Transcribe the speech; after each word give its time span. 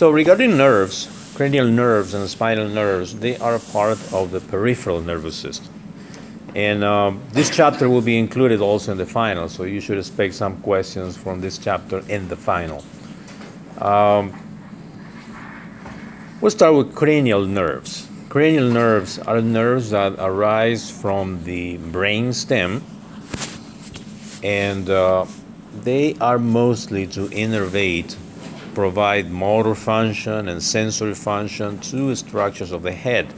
So 0.00 0.10
regarding 0.10 0.56
nerves, 0.56 1.10
cranial 1.34 1.68
nerves 1.68 2.14
and 2.14 2.26
spinal 2.26 2.70
nerves, 2.70 3.16
they 3.16 3.36
are 3.36 3.58
part 3.58 3.98
of 4.14 4.30
the 4.30 4.40
peripheral 4.40 5.02
nervous 5.02 5.36
system. 5.36 5.74
And 6.54 6.82
um, 6.82 7.22
this 7.32 7.50
chapter 7.54 7.86
will 7.90 8.00
be 8.00 8.18
included 8.18 8.62
also 8.62 8.92
in 8.92 8.96
the 8.96 9.04
final, 9.04 9.46
so 9.50 9.64
you 9.64 9.78
should 9.78 9.98
expect 9.98 10.32
some 10.32 10.56
questions 10.62 11.18
from 11.18 11.42
this 11.42 11.58
chapter 11.58 12.02
in 12.08 12.28
the 12.28 12.36
final. 12.36 12.82
Um, 13.76 14.32
we'll 16.40 16.50
start 16.50 16.76
with 16.76 16.94
cranial 16.94 17.44
nerves. 17.44 18.08
Cranial 18.30 18.70
nerves 18.70 19.18
are 19.18 19.42
nerves 19.42 19.90
that 19.90 20.14
arise 20.18 20.90
from 20.90 21.44
the 21.44 21.76
brain 21.76 22.32
stem, 22.32 22.82
and 24.42 24.88
uh, 24.88 25.26
they 25.82 26.14
are 26.22 26.38
mostly 26.38 27.06
to 27.08 27.28
innervate, 27.28 28.16
provide 28.74 29.30
motor 29.30 29.74
function 29.74 30.48
and 30.48 30.62
sensory 30.62 31.14
function 31.14 31.78
to 31.80 32.14
structures 32.14 32.72
of 32.72 32.82
the 32.82 32.92
head 32.92 33.32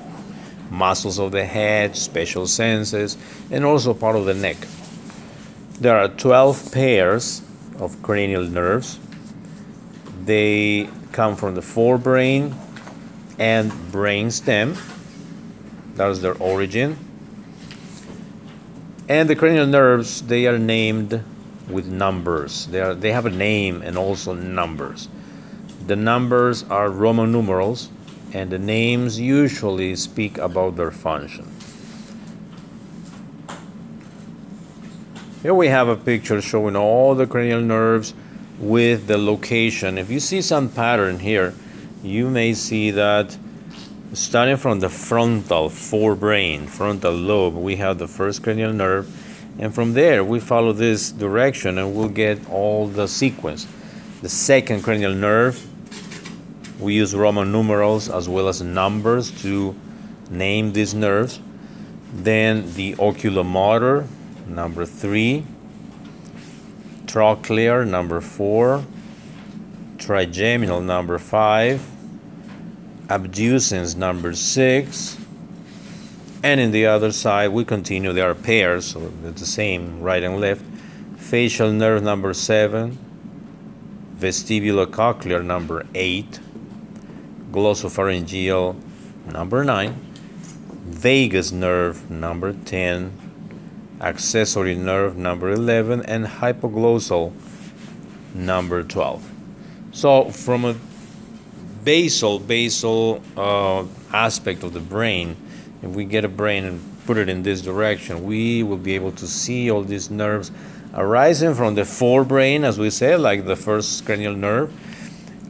muscles 0.72 1.18
of 1.18 1.30
the 1.32 1.44
head, 1.44 1.94
special 1.94 2.46
senses, 2.46 3.16
and 3.50 3.64
also 3.64 3.94
part 3.94 4.16
of 4.16 4.24
the 4.24 4.34
neck. 4.34 4.56
There 5.78 5.96
are 5.96 6.08
12 6.08 6.72
pairs 6.72 7.42
of 7.78 8.02
cranial 8.02 8.44
nerves. 8.44 8.98
They 10.24 10.88
come 11.12 11.36
from 11.36 11.54
the 11.54 11.60
forebrain 11.60 12.54
and 13.38 13.92
brain 13.92 14.30
stem. 14.30 14.76
That 15.94 16.08
is 16.08 16.22
their 16.22 16.34
origin. 16.34 16.96
And 19.08 19.28
the 19.28 19.36
cranial 19.36 19.66
nerves, 19.66 20.22
they 20.22 20.46
are 20.46 20.58
named 20.58 21.22
with 21.68 21.86
numbers. 21.86 22.66
They, 22.68 22.80
are, 22.80 22.94
they 22.94 23.12
have 23.12 23.26
a 23.26 23.30
name 23.30 23.82
and 23.82 23.98
also 23.98 24.32
numbers. 24.32 25.08
The 25.86 25.96
numbers 25.96 26.62
are 26.64 26.88
Roman 26.88 27.32
numerals 27.32 27.88
and 28.32 28.50
the 28.50 28.58
names 28.58 29.18
usually 29.18 29.96
speak 29.96 30.38
about 30.38 30.76
their 30.76 30.92
function. 30.92 31.50
Here 35.42 35.52
we 35.52 35.66
have 35.66 35.88
a 35.88 35.96
picture 35.96 36.40
showing 36.40 36.76
all 36.76 37.16
the 37.16 37.26
cranial 37.26 37.60
nerves 37.60 38.14
with 38.60 39.08
the 39.08 39.18
location. 39.18 39.98
If 39.98 40.08
you 40.08 40.20
see 40.20 40.40
some 40.40 40.68
pattern 40.68 41.18
here, 41.18 41.52
you 42.00 42.30
may 42.30 42.54
see 42.54 42.92
that 42.92 43.36
starting 44.12 44.56
from 44.56 44.78
the 44.78 44.88
frontal 44.88 45.68
forebrain, 45.68 46.68
frontal 46.68 47.12
lobe, 47.12 47.56
we 47.56 47.74
have 47.76 47.98
the 47.98 48.06
first 48.06 48.44
cranial 48.44 48.72
nerve, 48.72 49.10
and 49.58 49.74
from 49.74 49.94
there 49.94 50.22
we 50.22 50.38
follow 50.38 50.72
this 50.72 51.10
direction 51.10 51.76
and 51.76 51.96
we'll 51.96 52.08
get 52.08 52.48
all 52.48 52.86
the 52.86 53.08
sequence. 53.08 53.66
The 54.22 54.28
second 54.28 54.84
cranial 54.84 55.12
nerve 55.12 55.68
we 56.82 56.94
use 56.94 57.14
Roman 57.14 57.52
numerals 57.52 58.08
as 58.10 58.28
well 58.28 58.48
as 58.48 58.60
numbers 58.60 59.30
to 59.42 59.74
name 60.28 60.72
these 60.72 60.92
nerves. 60.92 61.40
Then 62.12 62.74
the 62.74 62.94
oculomotor, 62.96 64.06
number 64.46 64.84
three, 64.84 65.46
trochlear, 67.06 67.88
number 67.88 68.20
four, 68.20 68.84
trigeminal, 69.98 70.80
number 70.80 71.18
five, 71.18 71.80
abducens, 73.06 73.96
number 73.96 74.34
six, 74.34 75.16
and 76.42 76.60
in 76.60 76.72
the 76.72 76.86
other 76.86 77.12
side 77.12 77.48
we 77.50 77.64
continue, 77.64 78.12
there 78.12 78.28
are 78.28 78.34
pairs, 78.34 78.86
so 78.86 79.12
it's 79.24 79.40
the 79.40 79.46
same 79.46 80.02
right 80.02 80.22
and 80.22 80.40
left. 80.40 80.64
Facial 81.16 81.70
nerve, 81.70 82.02
number 82.02 82.34
seven, 82.34 82.98
vestibulocochlear, 84.18 85.44
number 85.44 85.86
eight, 85.94 86.40
glossopharyngeal 87.52 88.74
number 89.32 89.62
9, 89.62 89.94
vagus 90.84 91.52
nerve 91.52 92.10
number 92.10 92.52
10, 92.52 93.12
accessory 94.00 94.74
nerve 94.74 95.16
number 95.16 95.50
11, 95.50 96.02
and 96.06 96.26
hypoglossal 96.26 97.32
number 98.34 98.82
12. 98.82 99.30
So, 99.92 100.30
from 100.30 100.64
a 100.64 100.74
basal, 101.84 102.38
basal 102.38 103.22
uh, 103.36 103.84
aspect 104.12 104.62
of 104.62 104.72
the 104.72 104.80
brain, 104.80 105.36
if 105.82 105.90
we 105.90 106.04
get 106.04 106.24
a 106.24 106.28
brain 106.28 106.64
and 106.64 106.80
put 107.06 107.16
it 107.16 107.28
in 107.28 107.42
this 107.42 107.60
direction, 107.60 108.24
we 108.24 108.62
will 108.62 108.76
be 108.78 108.94
able 108.94 109.12
to 109.12 109.26
see 109.26 109.70
all 109.70 109.82
these 109.82 110.10
nerves 110.10 110.50
arising 110.94 111.54
from 111.54 111.74
the 111.74 111.82
forebrain, 111.82 112.64
as 112.64 112.78
we 112.78 112.90
said, 112.90 113.20
like 113.20 113.44
the 113.44 113.56
first 113.56 114.04
cranial 114.04 114.34
nerve, 114.34 114.72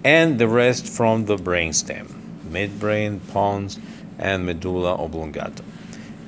and 0.05 0.39
the 0.39 0.49
rest 0.49 0.87
from 0.87 1.27
the 1.27 1.37
brainstem, 1.37 2.09
midbrain, 2.49 3.21
pons, 3.33 3.79
and 4.19 4.45
medulla 4.45 4.95
oblongata. 4.95 5.63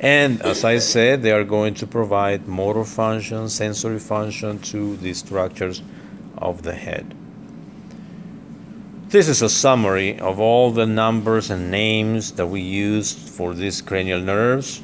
And 0.01 0.43
as 0.43 0.65
I 0.65 0.79
said, 0.79 1.23
they 1.23 1.33
are 1.33 1.45
going 1.45 1.75
to 1.75 1.87
provide 1.87 2.47
motor 2.47 2.85
function, 2.85 3.49
sensory 3.49 3.99
function 3.99 4.59
to 4.61 4.97
the 4.97 5.15
structures 5.15 5.83
of 6.37 6.63
the 6.63 6.75
head. 6.75 7.15
This 9.09 9.29
is 9.29 9.43
a 9.43 9.49
summary 9.49 10.19
of 10.19 10.41
all 10.41 10.73
the 10.73 10.87
numbers 10.87 11.49
and 11.51 11.71
names 11.71 12.33
that 12.33 12.49
we 12.49 12.61
used 12.61 13.17
for 13.17 13.55
these 13.55 13.81
cranial 13.81 14.21
nerves. 14.21 14.83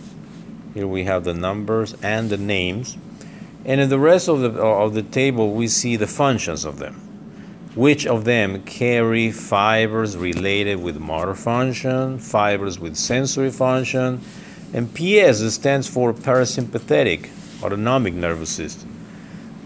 Here 0.73 0.87
we 0.87 1.05
have 1.05 1.25
the 1.25 1.35
numbers 1.35 1.95
and 2.01 2.31
the 2.31 2.39
names. 2.39 2.97
And 3.65 3.81
in 3.81 3.89
the 3.89 3.99
rest 3.99 4.29
of 4.29 4.41
the, 4.41 4.51
of 4.63 4.95
the 4.95 5.03
table, 5.03 5.53
we 5.53 5.67
see 5.67 5.97
the 5.97 6.07
functions 6.07 6.65
of 6.65 6.79
them 6.79 7.10
which 7.75 8.07
of 8.07 8.25
them 8.25 8.63
carry 8.65 9.31
fibers 9.31 10.17
related 10.17 10.83
with 10.83 10.99
motor 10.99 11.35
function, 11.35 12.19
fibers 12.19 12.79
with 12.79 12.97
sensory 12.97 13.51
function, 13.51 14.21
and 14.73 14.93
PS 14.95 15.53
stands 15.53 15.89
for 15.89 16.13
parasympathetic 16.13 17.31
autonomic 17.63 18.15
nervous 18.15 18.51
system. 18.51 18.89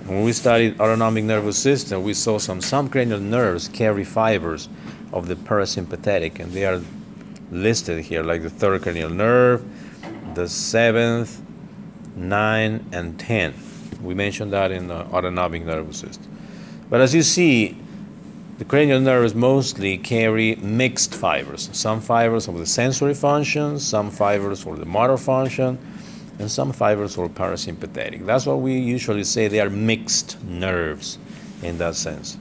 When 0.06 0.22
we 0.22 0.32
studied 0.32 0.78
autonomic 0.80 1.24
nervous 1.24 1.56
system, 1.56 2.02
we 2.02 2.12
saw 2.12 2.38
some 2.38 2.60
some 2.60 2.90
cranial 2.90 3.20
nerves 3.20 3.68
carry 3.68 4.04
fibers 4.04 4.68
of 5.12 5.28
the 5.28 5.34
parasympathetic, 5.34 6.40
and 6.40 6.52
they 6.52 6.66
are 6.66 6.82
listed 7.50 8.04
here, 8.04 8.22
like 8.22 8.42
the 8.42 8.50
third 8.50 8.82
cranial 8.82 9.08
nerve, 9.08 9.64
the 10.34 10.46
seventh, 10.46 11.40
nine, 12.16 12.84
and 12.92 13.18
ten. 13.18 13.54
We 14.02 14.12
mentioned 14.12 14.52
that 14.52 14.70
in 14.70 14.88
the 14.88 15.06
autonomic 15.06 15.64
nervous 15.64 15.98
system. 16.00 16.30
But 16.90 17.00
as 17.00 17.14
you 17.14 17.22
see, 17.22 17.78
the 18.58 18.64
cranial 18.64 19.00
nerves 19.00 19.34
mostly 19.34 19.98
carry 19.98 20.54
mixed 20.56 21.14
fibers. 21.14 21.68
Some 21.72 22.00
fibers 22.00 22.46
for 22.46 22.52
the 22.52 22.66
sensory 22.66 23.14
function, 23.14 23.80
some 23.80 24.10
fibers 24.10 24.62
for 24.62 24.76
the 24.76 24.86
motor 24.86 25.16
function, 25.16 25.78
and 26.38 26.50
some 26.50 26.72
fibers 26.72 27.14
for 27.14 27.28
parasympathetic. 27.28 28.24
That's 28.24 28.46
what 28.46 28.60
we 28.60 28.78
usually 28.78 29.24
say 29.24 29.48
they 29.48 29.60
are 29.60 29.70
mixed 29.70 30.42
nerves 30.44 31.18
in 31.62 31.78
that 31.78 31.96
sense. 31.96 32.36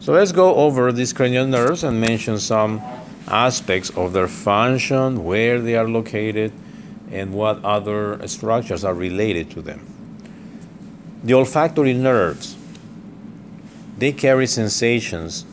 So 0.00 0.12
let's 0.12 0.32
go 0.32 0.56
over 0.56 0.90
these 0.90 1.12
cranial 1.12 1.46
nerves 1.46 1.84
and 1.84 2.00
mention 2.00 2.38
some 2.38 2.82
aspects 3.28 3.88
of 3.90 4.12
their 4.12 4.26
function, 4.26 5.24
where 5.24 5.60
they 5.60 5.76
are 5.76 5.88
located, 5.88 6.52
and 7.10 7.32
what 7.32 7.64
other 7.64 8.26
structures 8.26 8.84
are 8.84 8.94
related 8.94 9.50
to 9.52 9.62
them. 9.62 9.86
The 11.24 11.34
olfactory 11.34 11.94
nerves, 11.94 12.56
they 13.96 14.10
carry 14.10 14.48
sensations 14.48 15.46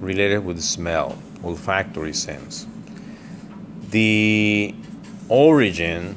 related 0.00 0.44
with 0.44 0.60
smell, 0.60 1.18
olfactory 1.44 2.12
sense. 2.12 2.66
The 3.90 4.74
origin 5.28 6.16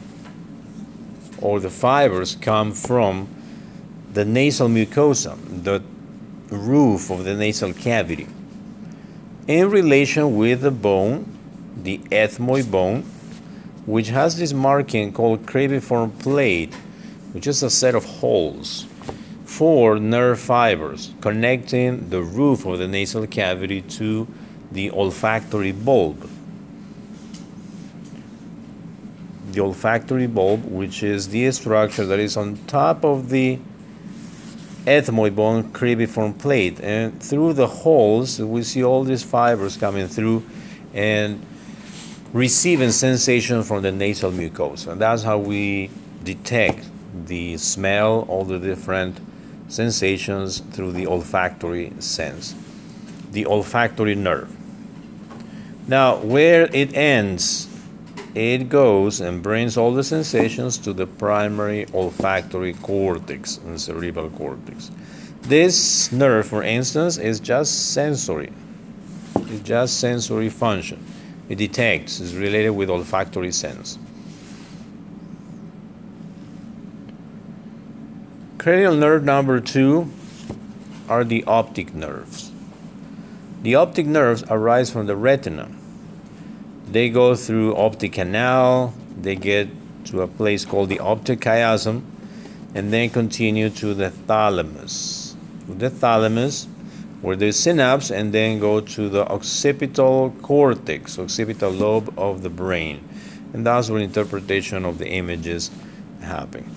or 1.40 1.60
the 1.60 1.70
fibers 1.70 2.36
come 2.36 2.72
from 2.72 3.30
the 4.14 4.26
nasal 4.26 4.68
mucosa, 4.68 5.38
the 5.64 5.84
roof 6.50 7.12
of 7.12 7.24
the 7.24 7.36
nasal 7.36 7.72
cavity, 7.72 8.28
in 9.48 9.70
relation 9.70 10.36
with 10.36 10.62
the 10.62 10.72
bone, 10.72 11.38
the 11.84 12.00
ethmoid 12.12 12.72
bone, 12.72 13.04
which 13.86 14.08
has 14.08 14.40
this 14.40 14.54
marking 14.54 15.14
called 15.14 15.46
cribriform 15.46 16.18
plate 16.18 16.74
which 17.38 17.46
is 17.46 17.62
a 17.62 17.70
set 17.70 17.94
of 17.94 18.04
holes 18.04 18.88
for 19.46 20.00
nerve 20.00 20.40
fibers 20.40 21.14
connecting 21.22 22.10
the 22.10 22.20
roof 22.20 22.66
of 22.66 22.80
the 22.80 22.88
nasal 22.88 23.28
cavity 23.28 23.80
to 23.80 24.28
the 24.72 24.90
olfactory 24.90 25.72
bulb. 25.72 26.28
The 29.52 29.60
olfactory 29.60 30.26
bulb, 30.26 30.66
which 30.66 31.04
is 31.04 31.30
the 31.30 31.52
structure 31.52 32.08
that 32.08 32.18
is 32.18 32.36
on 32.38 32.58
top 32.66 33.06
of 33.06 33.30
the 33.30 33.60
ethmoid 34.88 35.36
bone 35.36 35.72
cribriform 35.72 36.40
plate, 36.40 36.80
and 36.80 37.22
through 37.22 37.54
the 37.54 37.68
holes 37.68 38.42
we 38.42 38.64
see 38.64 38.84
all 38.84 39.04
these 39.04 39.22
fibers 39.22 39.78
coming 39.78 40.08
through 40.08 40.44
and 40.92 41.46
receiving 42.34 42.90
sensation 42.90 43.62
from 43.62 43.84
the 43.84 43.92
nasal 43.92 44.32
mucosa. 44.32 44.88
And 44.88 45.02
that's 45.02 45.22
how 45.22 45.38
we 45.38 45.92
detect 46.24 46.90
the 47.26 47.58
smell, 47.58 48.26
all 48.30 48.44
the 48.44 48.60
different 48.60 49.20
sensations 49.68 50.60
through 50.60 50.92
the 50.92 51.08
olfactory 51.08 51.92
sense, 52.00 52.56
the 53.32 53.46
olfactory 53.46 54.16
nerve. 54.16 54.54
Now, 55.88 56.18
where 56.18 56.70
it 56.74 56.96
ends, 56.96 57.68
it 58.36 58.70
goes 58.70 59.20
and 59.20 59.42
brings 59.42 59.78
all 59.78 59.94
the 59.94 60.04
sensations 60.04 60.78
to 60.80 60.94
the 60.94 61.08
primary 61.08 61.86
olfactory 61.94 62.74
cortex 62.74 63.58
and 63.58 63.80
cerebral 63.80 64.30
cortex. 64.30 64.92
This 65.42 66.12
nerve, 66.12 66.46
for 66.46 66.62
instance, 66.62 67.18
is 67.18 67.40
just 67.40 67.94
sensory. 67.94 68.52
It's 69.36 69.62
just 69.68 70.00
sensory 70.00 70.50
function. 70.50 71.04
It 71.48 71.56
detects, 71.56 72.20
it's 72.20 72.34
related 72.34 72.72
with 72.72 72.90
olfactory 72.90 73.54
sense. 73.54 73.98
Cranial 78.68 78.98
nerve 78.98 79.24
number 79.24 79.62
two 79.62 80.12
are 81.08 81.24
the 81.24 81.42
optic 81.46 81.94
nerves. 81.94 82.52
The 83.62 83.76
optic 83.76 84.06
nerves 84.06 84.44
arise 84.50 84.92
from 84.92 85.08
the 85.08 85.16
retina. 85.16 85.70
They 86.86 87.08
go 87.08 87.34
through 87.34 87.78
optic 87.78 88.12
canal, 88.12 88.94
they 89.18 89.38
get 89.38 89.70
to 90.08 90.22
a 90.22 90.28
place 90.28 90.66
called 90.66 90.90
the 90.90 91.00
optic 91.00 91.40
chiasm, 91.40 92.02
and 92.76 92.92
then 92.92 93.10
continue 93.10 93.70
to 93.70 93.94
the 93.94 94.10
thalamus. 94.10 95.38
The 95.70 95.90
thalamus, 95.90 96.68
where 97.22 97.38
the 97.38 97.54
synapse, 97.54 98.12
and 98.12 98.34
then 98.34 98.60
go 98.60 98.82
to 98.82 99.08
the 99.08 99.26
occipital 99.32 100.36
cortex, 100.42 101.18
occipital 101.18 101.72
lobe 101.72 102.14
of 102.20 102.42
the 102.42 102.50
brain. 102.50 103.02
And 103.54 103.66
that's 103.66 103.90
where 103.90 104.02
interpretation 104.02 104.84
of 104.84 104.98
the 104.98 105.08
images 105.08 105.72
happen. 106.20 106.70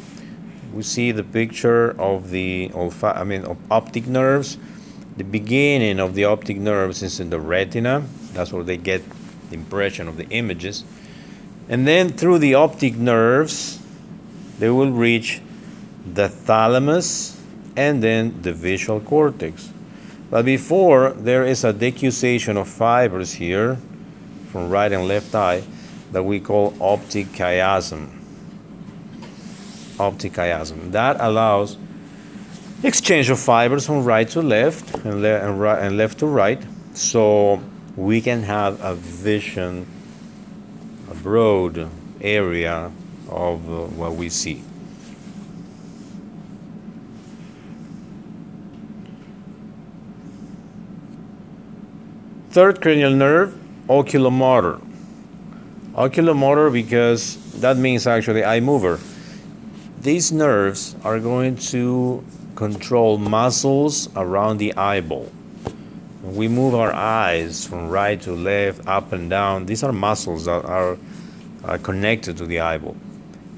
We 0.72 0.82
see 0.82 1.11
the 1.11 1.25
picture 1.25 1.90
of 2.00 2.31
the 2.31 2.70
olfa- 2.72 3.17
I 3.17 3.25
mean 3.25 3.44
of 3.44 3.56
optic 3.70 4.06
nerves. 4.06 4.56
The 5.17 5.25
beginning 5.25 5.99
of 5.99 6.14
the 6.14 6.25
optic 6.25 6.56
nerves 6.58 7.02
is 7.02 7.19
in 7.19 7.31
the 7.31 7.40
retina. 7.40 8.05
That's 8.32 8.52
where 8.52 8.62
they 8.62 8.76
get 8.76 9.02
the 9.50 9.56
impression 9.56 10.08
of 10.08 10.17
the 10.17 10.28
images. 10.28 10.84
And 11.69 11.87
then 11.87 12.11
through 12.11 12.38
the 12.38 12.55
optic 12.55 12.96
nerves, 12.96 13.81
they 14.58 14.70
will 14.70 14.93
reach 14.93 15.40
the 16.06 16.28
thalamus 16.28 17.40
and 17.76 18.02
then 18.02 18.43
the 18.43 18.52
visual 18.52 19.00
cortex. 19.00 19.73
But 20.31 20.44
before, 20.44 21.11
there 21.11 21.44
is 21.44 21.64
a 21.64 21.73
decussation 21.73 22.56
of 22.56 22.69
fibers 22.69 23.34
here 23.34 23.78
from 24.52 24.70
right 24.70 24.93
and 24.93 25.08
left 25.08 25.34
eye 25.34 25.62
that 26.12 26.23
we 26.23 26.40
call 26.40 26.75
optic 26.81 27.26
chiasm. 27.28 28.19
Optic 30.00 30.32
chiasm. 30.32 30.93
That 30.93 31.19
allows 31.20 31.76
exchange 32.82 33.29
of 33.29 33.38
fibers 33.38 33.85
from 33.87 34.02
right 34.05 34.26
to 34.31 34.41
left 34.41 34.94
and, 35.05 35.20
le- 35.20 35.41
and, 35.41 35.62
and 35.62 35.97
left 35.99 36.19
to 36.20 36.26
right. 36.26 36.62
So 36.94 37.62
we 37.97 38.23
can 38.23 38.43
have 38.44 38.81
a 38.81 38.94
vision, 38.94 39.87
a 41.11 41.14
broad 41.14 41.91
area 42.23 42.91
of 43.29 43.70
uh, 43.70 43.85
what 44.00 44.14
we 44.14 44.31
see. 44.31 44.62
Third 52.50 52.81
cranial 52.81 53.12
nerve, 53.12 53.55
oculomotor. 53.87 54.81
Oculomotor 55.93 56.73
because 56.73 57.37
that 57.61 57.76
means 57.76 58.06
actually 58.06 58.44
eye 58.44 58.61
mover. 58.61 58.99
These 60.00 60.32
nerves 60.32 60.97
are 61.05 61.20
going 61.20 61.56
to 61.56 62.25
control 62.55 63.19
muscles 63.19 64.08
around 64.17 64.56
the 64.56 64.75
eyeball. 64.75 65.26
When 66.23 66.37
we 66.37 66.49
move 66.49 66.75
our 66.75 66.91
eyes 66.91 67.67
from 67.67 67.91
right 67.91 68.19
to 68.23 68.32
left, 68.32 68.87
up 68.87 69.12
and 69.12 69.29
down, 69.29 69.67
these 69.67 69.82
are 69.82 69.93
muscles 69.93 70.47
that 70.47 70.64
are, 70.64 70.97
are 71.64 71.76
connected 71.76 72.38
to 72.38 72.47
the 72.47 72.61
eyeball. 72.61 72.97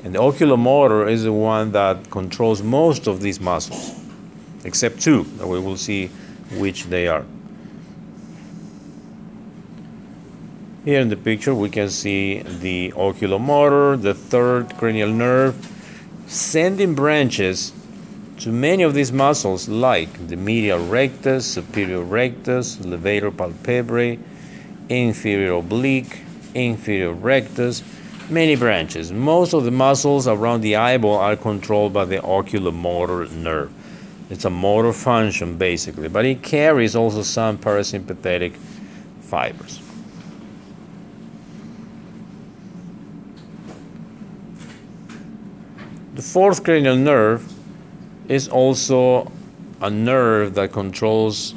And 0.03 0.17
the 0.17 0.19
oculomotor 0.19 1.09
is 1.09 1.23
the 1.23 1.33
one 1.33 1.71
that 1.73 2.11
controls 2.11 2.61
most 2.61 3.06
of 3.06 3.21
these 3.21 3.39
muscles, 3.41 3.94
except 4.65 5.00
two, 5.00 5.23
that 5.39 5.47
we 5.47 5.61
will 5.61 5.77
see 5.77 6.09
which 6.59 6.87
they 6.87 7.06
are. 7.06 7.25
Here 10.85 10.99
in 10.99 11.09
the 11.09 11.17
picture, 11.17 11.55
we 11.55 11.71
can 11.71 11.89
see 11.89 12.43
the 12.43 12.91
oculomotor, 12.97 14.03
the 14.03 14.15
third 14.15 14.77
cranial 14.77 15.11
nerve, 15.11 15.72
sending 16.32 16.94
branches 16.94 17.73
to 18.38 18.50
many 18.50 18.82
of 18.82 18.94
these 18.94 19.12
muscles, 19.12 19.69
like 19.69 20.29
the 20.29 20.37
medial 20.37 20.84
rectus, 20.87 21.44
superior 21.44 22.00
rectus, 22.00 22.76
levator 22.76 23.31
palpebrae, 23.31 24.19
inferior 24.88 25.52
oblique, 25.52 26.23
inferior 26.55 27.12
rectus, 27.12 27.82
many 28.31 28.56
branches. 28.56 29.12
Most 29.12 29.52
of 29.52 29.64
the 29.64 29.70
muscles 29.70 30.26
around 30.26 30.62
the 30.62 30.76
eyeball 30.76 31.19
are 31.19 31.37
controlled 31.37 31.93
by 31.93 32.06
the 32.06 32.19
oculomotor 32.19 33.31
nerve. 33.31 33.70
It's 34.31 34.46
a 34.46 34.50
motor 34.50 34.94
function 34.94 35.58
basically, 35.58 36.08
but 36.08 36.25
it 36.25 36.43
carries 36.43 36.96
also 36.96 37.23
some 37.23 37.58
parasympathetic 37.58 38.56
fibers. 39.20 39.81
Fourth 46.32 46.64
cranial 46.64 46.96
nerve 46.96 47.52
is 48.26 48.49
also 48.49 49.31
a 49.82 49.90
nerve 49.90 50.55
that 50.55 50.73
controls 50.73 51.55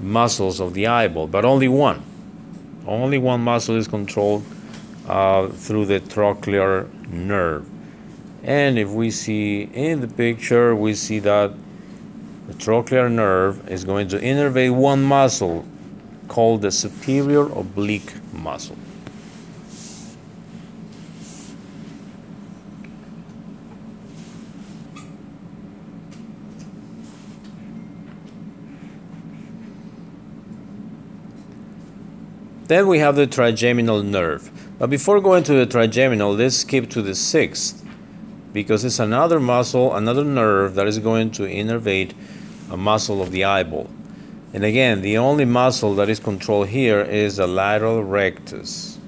muscles 0.00 0.58
of 0.58 0.74
the 0.74 0.88
eyeball, 0.88 1.28
but 1.28 1.44
only 1.44 1.68
one. 1.68 2.02
Only 2.84 3.18
one 3.18 3.40
muscle 3.42 3.76
is 3.76 3.86
controlled 3.86 4.44
uh, 5.06 5.46
through 5.46 5.86
the 5.86 6.00
trochlear 6.00 6.92
nerve. 7.08 7.64
And 8.42 8.76
if 8.76 8.88
we 8.88 9.12
see 9.12 9.70
in 9.72 10.00
the 10.00 10.08
picture, 10.08 10.74
we 10.74 10.94
see 10.94 11.20
that 11.20 11.52
the 12.48 12.54
trochlear 12.54 13.08
nerve 13.08 13.68
is 13.68 13.84
going 13.84 14.08
to 14.08 14.18
innervate 14.18 14.74
one 14.74 15.04
muscle 15.04 15.64
called 16.26 16.62
the 16.62 16.72
superior 16.72 17.42
oblique 17.52 18.14
muscle. 18.32 18.76
Then 32.68 32.86
we 32.86 32.98
have 32.98 33.16
the 33.16 33.26
trigeminal 33.26 34.02
nerve. 34.02 34.50
But 34.78 34.90
before 34.90 35.20
going 35.20 35.42
to 35.44 35.54
the 35.54 35.66
trigeminal, 35.66 36.34
let's 36.34 36.56
skip 36.56 36.88
to 36.90 37.02
the 37.02 37.14
sixth 37.14 37.84
because 38.52 38.84
it's 38.84 38.98
another 38.98 39.40
muscle, 39.40 39.94
another 39.94 40.24
nerve 40.24 40.74
that 40.74 40.86
is 40.86 40.98
going 40.98 41.30
to 41.32 41.42
innervate 41.42 42.12
a 42.70 42.76
muscle 42.76 43.22
of 43.22 43.30
the 43.30 43.44
eyeball. 43.44 43.88
And 44.52 44.64
again, 44.64 45.00
the 45.00 45.16
only 45.16 45.44
muscle 45.44 45.94
that 45.94 46.08
is 46.08 46.20
controlled 46.20 46.68
here 46.68 47.00
is 47.00 47.36
the 47.36 47.46
lateral 47.46 48.04
rectus. 48.04 48.98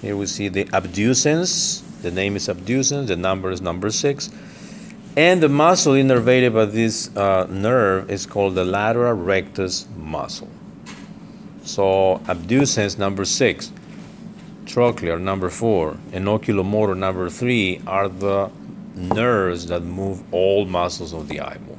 Here 0.00 0.16
we 0.16 0.26
see 0.26 0.48
the 0.48 0.64
abducens. 0.66 1.82
The 2.02 2.10
name 2.10 2.36
is 2.36 2.48
abducens, 2.48 3.08
the 3.08 3.16
number 3.16 3.50
is 3.50 3.60
number 3.60 3.90
six. 3.90 4.30
And 5.18 5.42
the 5.42 5.48
muscle 5.48 5.94
innervated 5.94 6.54
by 6.54 6.66
this 6.66 7.10
uh, 7.16 7.48
nerve 7.50 8.08
is 8.08 8.24
called 8.24 8.54
the 8.54 8.64
lateral 8.64 9.14
rectus 9.14 9.88
muscle. 9.96 10.48
So 11.64 12.20
abducens 12.26 12.98
number 12.98 13.24
six, 13.24 13.72
trochlear 14.64 15.20
number 15.20 15.50
four, 15.50 15.96
and 16.12 16.26
oculomotor 16.26 16.96
number 16.96 17.28
three 17.30 17.82
are 17.84 18.08
the 18.08 18.52
nerves 18.94 19.66
that 19.66 19.82
move 19.82 20.22
all 20.32 20.66
muscles 20.66 21.12
of 21.12 21.26
the 21.26 21.40
eyeball. 21.40 21.78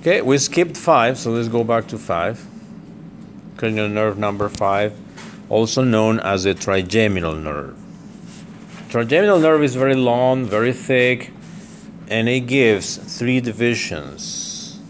Okay, 0.00 0.20
we 0.20 0.36
skipped 0.36 0.76
five, 0.76 1.16
so 1.16 1.30
let's 1.30 1.48
go 1.48 1.64
back 1.64 1.86
to 1.88 1.96
five. 1.96 2.46
Cranial 3.56 3.88
nerve 3.88 4.18
number 4.18 4.50
five, 4.50 4.98
also 5.48 5.82
known 5.82 6.20
as 6.20 6.44
the 6.44 6.52
trigeminal 6.52 7.34
nerve. 7.34 7.79
Trigeminal 8.90 9.38
nerve 9.38 9.62
is 9.62 9.76
very 9.76 9.94
long, 9.94 10.44
very 10.46 10.72
thick, 10.72 11.30
and 12.08 12.28
it 12.28 12.40
gives 12.40 12.96
three 12.96 13.40
divisions 13.40 14.80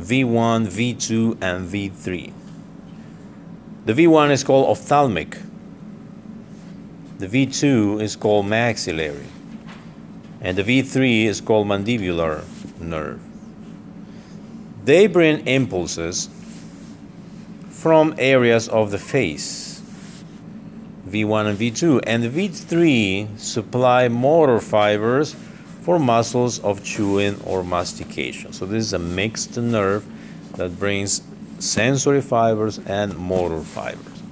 V1, 0.00 0.66
V2, 0.66 1.38
and 1.40 1.68
V3. 1.68 2.32
The 3.84 3.92
V1 3.92 4.32
is 4.32 4.42
called 4.42 4.68
ophthalmic, 4.68 5.38
the 7.18 7.28
V2 7.28 8.02
is 8.02 8.16
called 8.16 8.46
maxillary, 8.46 9.28
and 10.40 10.58
the 10.58 10.64
V3 10.64 11.24
is 11.26 11.40
called 11.40 11.68
mandibular 11.68 12.42
nerve. 12.80 13.20
They 14.84 15.06
bring 15.06 15.46
impulses 15.46 16.28
from 17.70 18.16
areas 18.18 18.68
of 18.68 18.90
the 18.90 18.98
face 18.98 19.67
V1 21.10 21.46
and 21.46 21.58
V2, 21.58 22.00
and 22.06 22.24
V3 22.24 23.38
supply 23.38 24.08
motor 24.08 24.60
fibers 24.60 25.34
for 25.82 25.98
muscles 25.98 26.58
of 26.60 26.84
chewing 26.84 27.40
or 27.42 27.64
mastication. 27.64 28.52
So 28.52 28.66
this 28.66 28.84
is 28.84 28.92
a 28.92 28.98
mixed 28.98 29.56
nerve 29.56 30.06
that 30.56 30.78
brings 30.78 31.22
sensory 31.58 32.20
fibers 32.20 32.78
and 32.78 33.16
motor 33.16 33.60
fibers. 33.60 34.22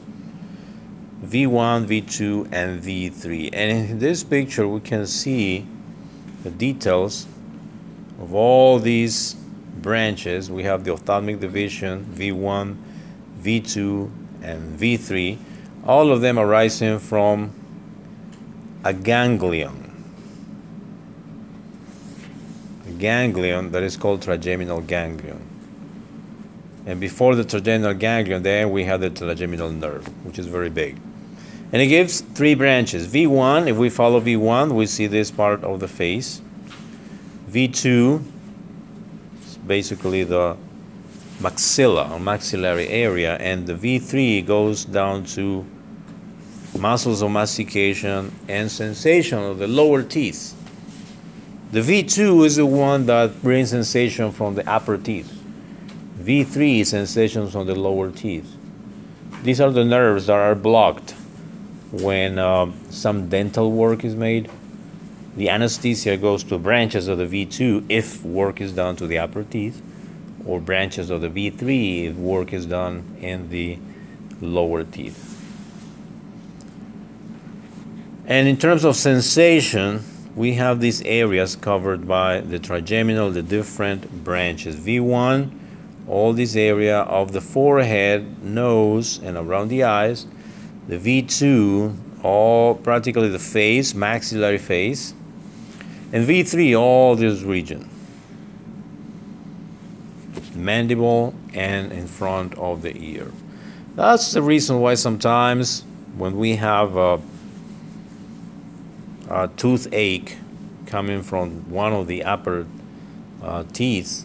V1, 1.25 1.87
V2, 1.87 2.49
and 2.53 2.83
V3. 2.83 3.51
And 3.53 3.91
in 3.91 3.99
this 3.99 4.23
picture, 4.23 4.69
we 4.69 4.81
can 4.81 5.07
see 5.07 5.67
the 6.43 6.51
details 6.51 7.27
of 8.21 8.35
all 8.35 8.79
these 8.79 9.35
branches. 9.81 10.51
We 10.51 10.65
have 10.65 10.85
the 10.85 10.93
ophthalmic 10.93 11.41
division, 11.41 12.05
V1, 12.15 12.77
V2, 13.43 14.11
and 14.43 14.79
V3, 14.79 15.39
all 15.87 16.11
of 16.11 16.21
them 16.21 16.39
arising 16.39 16.99
from 16.99 17.53
a 18.85 18.93
ganglion. 18.93 19.83
A 22.89 22.91
ganglion 22.93 23.71
that 23.71 23.83
is 23.83 23.97
called 23.97 24.23
trigeminal 24.23 24.81
ganglion. 24.81 25.41
And 26.87 27.01
before 27.01 27.35
the 27.35 27.45
trigeminal 27.45 27.95
ganglion, 27.95 28.43
then 28.43 28.71
we 28.71 28.85
have 28.85 29.01
the 29.01 29.11
trigeminal 29.11 29.71
nerve, 29.71 30.07
which 30.25 30.39
is 30.39 30.47
very 30.47 30.71
big. 30.71 30.97
And 31.73 31.83
it 31.83 31.87
gives 31.87 32.21
three 32.21 32.55
branches. 32.55 33.09
V1, 33.09 33.69
if 33.69 33.77
we 33.77 33.89
follow 33.89 34.21
V1, 34.21 34.73
we 34.73 34.87
see 34.87 35.07
this 35.07 35.31
part 35.31 35.65
of 35.65 35.81
the 35.81 35.89
face. 35.89 36.41
V2 37.51 38.25
is 39.45 39.57
basically 39.59 40.23
the 40.23 40.57
maxilla 41.41 42.11
or 42.11 42.21
maxillary 42.21 42.89
area, 42.89 43.37
and 43.37 43.67
the 43.67 43.75
V3 43.75 44.47
goes 44.47 44.85
down 44.85 45.25
to 45.25 45.67
muscles 46.79 47.23
of 47.23 47.31
mastication 47.31 48.33
and 48.49 48.71
sensation 48.71 49.39
of 49.39 49.59
the 49.59 49.67
lower 49.67 50.03
teeth. 50.03 50.55
The 51.73 51.81
V2 51.81 52.47
is 52.47 52.57
the 52.57 52.67
one 52.67 53.07
that 53.07 53.43
brings 53.43 53.71
sensation 53.71 54.31
from 54.33 54.55
the 54.55 54.69
upper 54.71 54.97
teeth. 54.97 55.33
V3 56.21 56.81
is 56.81 56.91
sensations 56.91 57.53
from 57.53 57.67
the 57.67 57.75
lower 57.75 58.11
teeth. 58.11 58.57
These 59.43 59.61
are 59.61 59.71
the 59.71 59.85
nerves 59.85 60.27
that 60.27 60.35
are 60.35 60.55
blocked 60.55 61.13
when 61.93 62.39
uh, 62.39 62.71
some 62.91 63.29
dental 63.29 63.71
work 63.73 64.05
is 64.05 64.15
made. 64.15 64.51
The 65.37 65.51
anesthesia 65.51 66.17
goes 66.17 66.43
to 66.45 66.59
branches 66.59 67.09
of 67.09 67.19
the 67.19 67.27
V2 67.27 67.87
if 67.89 68.25
work 68.25 68.61
is 68.61 68.73
done 68.73 68.97
to 68.97 69.07
the 69.07 69.19
upper 69.19 69.45
teeth, 69.45 69.83
or 70.47 70.61
branches 70.61 71.11
of 71.11 71.21
the 71.21 71.29
V3 71.29 72.11
if 72.11 72.17
work 72.17 72.53
is 72.53 72.67
done 72.67 73.17
in 73.21 73.51
the 73.51 73.79
lower 74.41 74.85
teeth. 74.85 75.36
And 78.27 78.49
in 78.49 78.57
terms 78.57 78.85
of 78.85 78.97
sensation, 78.97 80.03
we 80.35 80.55
have 80.55 80.81
these 80.81 81.01
areas 81.03 81.55
covered 81.55 82.09
by 82.09 82.41
the 82.41 82.59
trigeminal, 82.59 83.31
the 83.31 83.43
different 83.43 84.25
branches. 84.25 84.75
V1, 84.75 85.51
all 86.09 86.33
this 86.33 86.57
area 86.57 86.99
of 87.03 87.33
the 87.33 87.41
forehead, 87.41 88.43
nose, 88.43 89.21
and 89.23 89.37
around 89.37 89.69
the 89.69 89.85
eyes. 89.85 90.27
The 90.89 90.99
V2, 90.99 92.25
all 92.25 92.75
practically 92.75 93.29
the 93.29 93.39
face, 93.39 93.95
maxillary 93.95 94.59
face. 94.59 95.15
And 96.13 96.27
V3, 96.27 96.77
all 96.79 97.15
this 97.15 97.43
region. 97.43 97.89
Mandible 100.53 101.33
and 101.55 101.93
in 101.93 102.09
front 102.09 102.55
of 102.59 102.83
the 102.83 102.97
ear. 102.97 103.31
That's 103.95 104.33
the 104.33 104.43
reason 104.43 104.81
why 104.81 104.95
sometimes 104.95 105.85
when 106.17 106.37
we 106.37 106.57
have 106.57 106.97
a 106.97 107.21
uh, 109.29 109.49
toothache 109.57 110.37
coming 110.87 111.23
from 111.23 111.71
one 111.71 111.93
of 111.93 112.07
the 112.07 112.23
upper 112.23 112.67
uh, 113.43 113.65
teeth, 113.73 114.25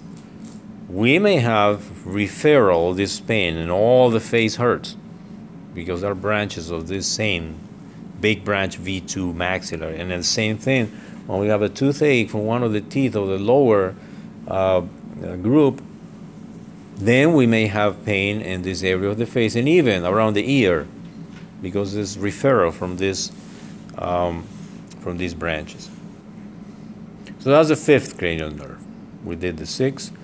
we 0.90 1.20
may 1.20 1.38
have 1.38 1.80
referral 2.04 2.96
this 2.96 3.20
pain 3.20 3.56
and 3.56 3.72
all 3.72 4.10
the 4.10 4.20
face 4.20 4.58
hurts 4.58 4.96
because 5.74 6.02
there 6.02 6.12
are 6.12 6.16
branches 6.16 6.70
of 6.70 6.88
this 6.88 7.08
same 7.08 7.58
big 8.20 8.44
branch 8.44 8.80
V2 8.80 9.34
maxillary. 9.34 9.98
And 10.00 10.12
the 10.12 10.24
same 10.24 10.58
thing 10.58 10.88
when 11.28 11.40
we 11.40 11.48
have 11.48 11.62
a 11.62 11.70
toothache 11.70 12.30
from 12.30 12.46
one 12.46 12.64
of 12.64 12.74
the 12.74 12.82
teeth 12.82 13.16
of 13.16 13.28
the 13.28 13.40
lower 13.40 13.96
uh, 14.48 14.82
group, 15.42 15.82
then 16.96 17.34
we 17.34 17.48
may 17.48 17.68
have 17.68 18.06
pain 18.06 18.42
in 18.42 18.62
this 18.62 18.84
area 18.84 19.10
of 19.10 19.18
the 19.18 19.26
face 19.26 19.56
and 19.56 19.68
even 19.68 20.06
around 20.06 20.34
the 20.34 20.52
ear 20.52 20.88
because 21.62 21.94
this 21.94 22.18
referral 22.18 22.74
from 22.74 22.98
this 22.98 23.32
um, 23.98 24.46
from 25.02 25.18
these 25.18 25.34
branches. 25.34 25.90
So 27.40 27.50
that's 27.50 27.70
the 27.70 27.76
fifth 27.76 28.18
cranial 28.18 28.52
nerve. 28.52 28.80
We 29.26 29.36
did 29.36 29.58
the 29.58 29.66
sixth. 29.66 30.16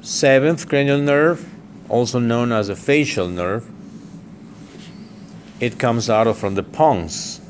Seventh 0.00 0.68
cranial 0.68 0.98
nerve, 0.98 1.48
also 1.88 2.18
known 2.18 2.50
as 2.50 2.68
a 2.68 2.76
facial 2.76 3.28
nerve, 3.28 3.70
it 5.60 5.78
comes 5.78 6.10
out 6.10 6.26
of 6.26 6.36
from 6.36 6.54
the 6.54 6.62
pons 6.62 7.40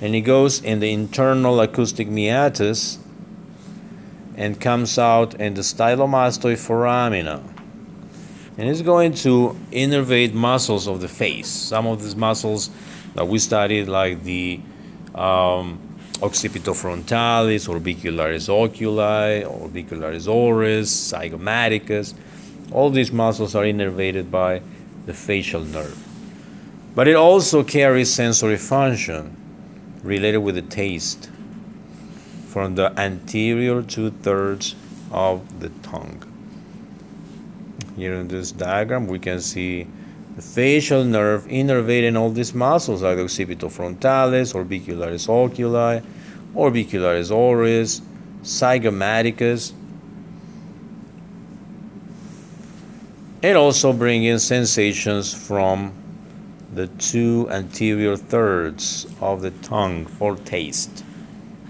and 0.00 0.14
it 0.14 0.22
goes 0.22 0.60
in 0.60 0.80
the 0.80 0.92
internal 0.92 1.60
acoustic 1.60 2.08
meatus 2.08 2.98
and 4.36 4.60
comes 4.60 4.98
out 4.98 5.34
in 5.40 5.54
the 5.54 5.62
stylomastoid 5.62 6.56
foramina 6.56 7.42
and 8.58 8.68
it's 8.68 8.82
going 8.82 9.14
to 9.14 9.58
innervate 9.70 10.34
muscles 10.34 10.86
of 10.86 11.00
the 11.00 11.08
face 11.08 11.48
some 11.48 11.86
of 11.86 12.02
these 12.02 12.16
muscles 12.16 12.68
that 13.14 13.26
we 13.26 13.38
studied, 13.38 13.88
like 13.88 14.22
the 14.22 14.60
um, 15.14 15.78
occipitofrontalis, 16.20 17.68
orbicularis 17.68 18.48
oculi, 18.48 19.44
orbicularis 19.44 20.28
oris, 20.28 21.12
zygomaticus. 21.12 22.14
All 22.70 22.90
these 22.90 23.12
muscles 23.12 23.54
are 23.54 23.64
innervated 23.64 24.30
by 24.30 24.62
the 25.06 25.12
facial 25.12 25.64
nerve. 25.64 25.98
But 26.94 27.08
it 27.08 27.16
also 27.16 27.64
carries 27.64 28.12
sensory 28.12 28.56
function 28.56 29.36
related 30.02 30.38
with 30.38 30.54
the 30.54 30.62
taste 30.62 31.30
from 32.48 32.74
the 32.74 32.92
anterior 32.98 33.82
two 33.82 34.10
thirds 34.10 34.74
of 35.10 35.60
the 35.60 35.70
tongue. 35.82 36.22
Here 37.96 38.14
in 38.14 38.28
this 38.28 38.52
diagram, 38.52 39.06
we 39.06 39.18
can 39.18 39.40
see 39.40 39.86
the 40.36 40.42
facial 40.42 41.04
nerve 41.04 41.44
innervating 41.46 42.18
all 42.18 42.30
these 42.30 42.54
muscles 42.54 43.02
like 43.02 43.16
the 43.16 43.24
occipitofrontalis, 43.24 44.54
orbicularis 44.54 45.28
oculi, 45.28 46.02
orbicularis 46.54 47.30
oris, 47.30 48.00
zygomaticus. 48.42 49.72
It 53.42 53.56
also 53.56 53.92
brings 53.92 54.24
in 54.24 54.38
sensations 54.38 55.34
from 55.34 55.92
the 56.72 56.86
two 56.86 57.48
anterior 57.50 58.16
thirds 58.16 59.06
of 59.20 59.42
the 59.42 59.50
tongue 59.50 60.06
for 60.06 60.36
taste. 60.36 61.04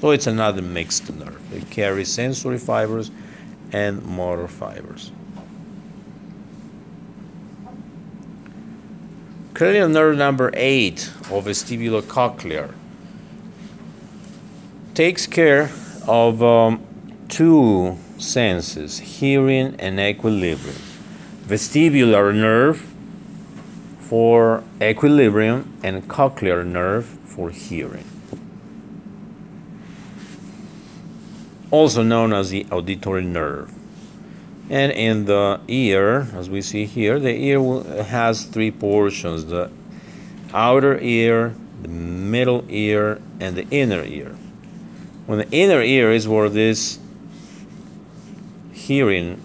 So 0.01 0.11
it's 0.11 0.27
another 0.27 0.63
mixed 0.63 1.13
nerve. 1.13 1.41
It 1.53 1.71
carries 1.71 2.13
sensory 2.13 2.59
fibers 2.59 3.11
and 3.73 4.05
motor 4.05 4.49
fibers. 4.49 5.11
Cranial 9.55 9.89
nerve 9.89 10.17
number 10.17 10.51
eight, 10.55 11.13
or 11.31 11.43
vestibulocochlear, 11.43 12.73
takes 14.95 15.27
care 15.27 15.71
of 16.09 16.43
um, 16.43 16.83
two 17.29 17.99
senses, 18.17 18.99
hearing 18.99 19.77
and 19.79 20.01
equilibrium. 20.01 20.77
Vestibular 21.45 22.35
nerve 22.35 22.95
for 24.01 24.65
equilibrium 24.81 25.79
and 25.83 26.09
cochlear 26.09 26.65
nerve 26.65 27.05
for 27.05 27.51
hearing. 27.51 28.05
Also 31.71 32.03
known 32.03 32.33
as 32.33 32.51
the 32.51 32.67
auditory 32.71 33.25
nerve. 33.25 33.71
And 34.73 34.91
in 34.91 35.27
the 35.27 35.61
ear, 35.69 36.29
as 36.35 36.49
we 36.49 36.63
see 36.63 36.87
here, 36.87 37.21
the 37.21 37.37
ear 37.37 37.61
has 38.05 38.47
three 38.47 38.71
portions 38.71 39.45
the 39.45 39.71
outer 40.55 40.99
ear, 40.99 41.55
the 41.83 41.89
middle 41.89 42.65
ear, 42.71 43.21
and 43.39 43.55
the 43.55 43.69
inner 43.69 44.03
ear. 44.03 44.35
When 45.27 45.41
the 45.41 45.51
inner 45.51 45.83
ear 45.83 46.11
is 46.11 46.27
where 46.27 46.49
this 46.49 46.99
hearing 48.73 49.43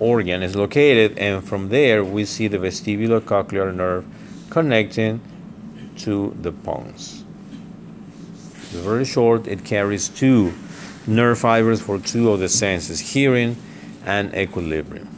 organ 0.00 0.42
is 0.42 0.56
located, 0.56 1.16
and 1.16 1.44
from 1.44 1.68
there 1.68 2.02
we 2.02 2.24
see 2.24 2.48
the 2.48 2.58
vestibulocochlear 2.58 3.72
nerve 3.72 4.04
connecting 4.50 5.20
to 5.98 6.36
the 6.42 6.50
pons. 6.50 7.22
It's 8.32 8.72
very 8.72 9.04
short, 9.04 9.46
it 9.46 9.64
carries 9.64 10.08
two 10.08 10.54
nerve 11.06 11.38
fibers 11.38 11.80
for 11.80 12.00
two 12.00 12.32
of 12.32 12.40
the 12.40 12.48
senses 12.48 12.98
hearing 12.98 13.56
and 14.06 14.32
equilibrium. 14.34 15.08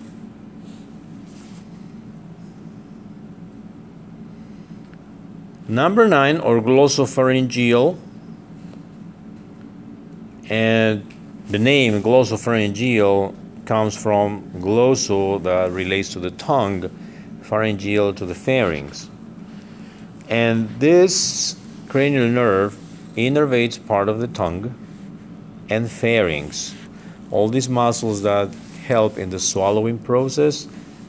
Number 5.69 6.09
nine, 6.09 6.39
or 6.39 6.63
glossopharyngeal. 6.63 7.99
And 10.49 11.15
the 11.51 11.59
name 11.59 12.03
glossopharyngeal 12.03 13.35
comes 13.67 13.95
from 13.95 14.51
glosso 14.55 15.43
that 15.43 15.71
relates 15.71 16.09
to 16.15 16.19
the 16.19 16.31
tongue, 16.31 16.89
pharyngeal 17.43 18.15
to 18.15 18.25
the 18.25 18.35
pharynx. 18.35 19.11
And 20.27 20.71
this 20.81 21.55
cranial 21.89 22.29
nerve 22.29 22.79
innervates 23.15 23.85
part 23.87 24.09
of 24.09 24.21
the 24.21 24.29
tongue 24.29 24.75
and 25.69 25.91
pharynx. 25.91 26.75
All 27.31 27.51
these 27.51 27.69
muscles 27.69 28.23
that 28.23 28.55
help 28.89 29.19
in 29.19 29.31
the 29.31 29.39
swallowing 29.39 29.99
process, 29.99 30.67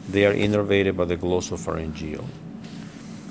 they 0.10 0.26
are 0.26 0.34
innervated 0.34 0.96
by 0.96 1.06
the 1.06 1.18
glossopharyngeal. 1.18 2.26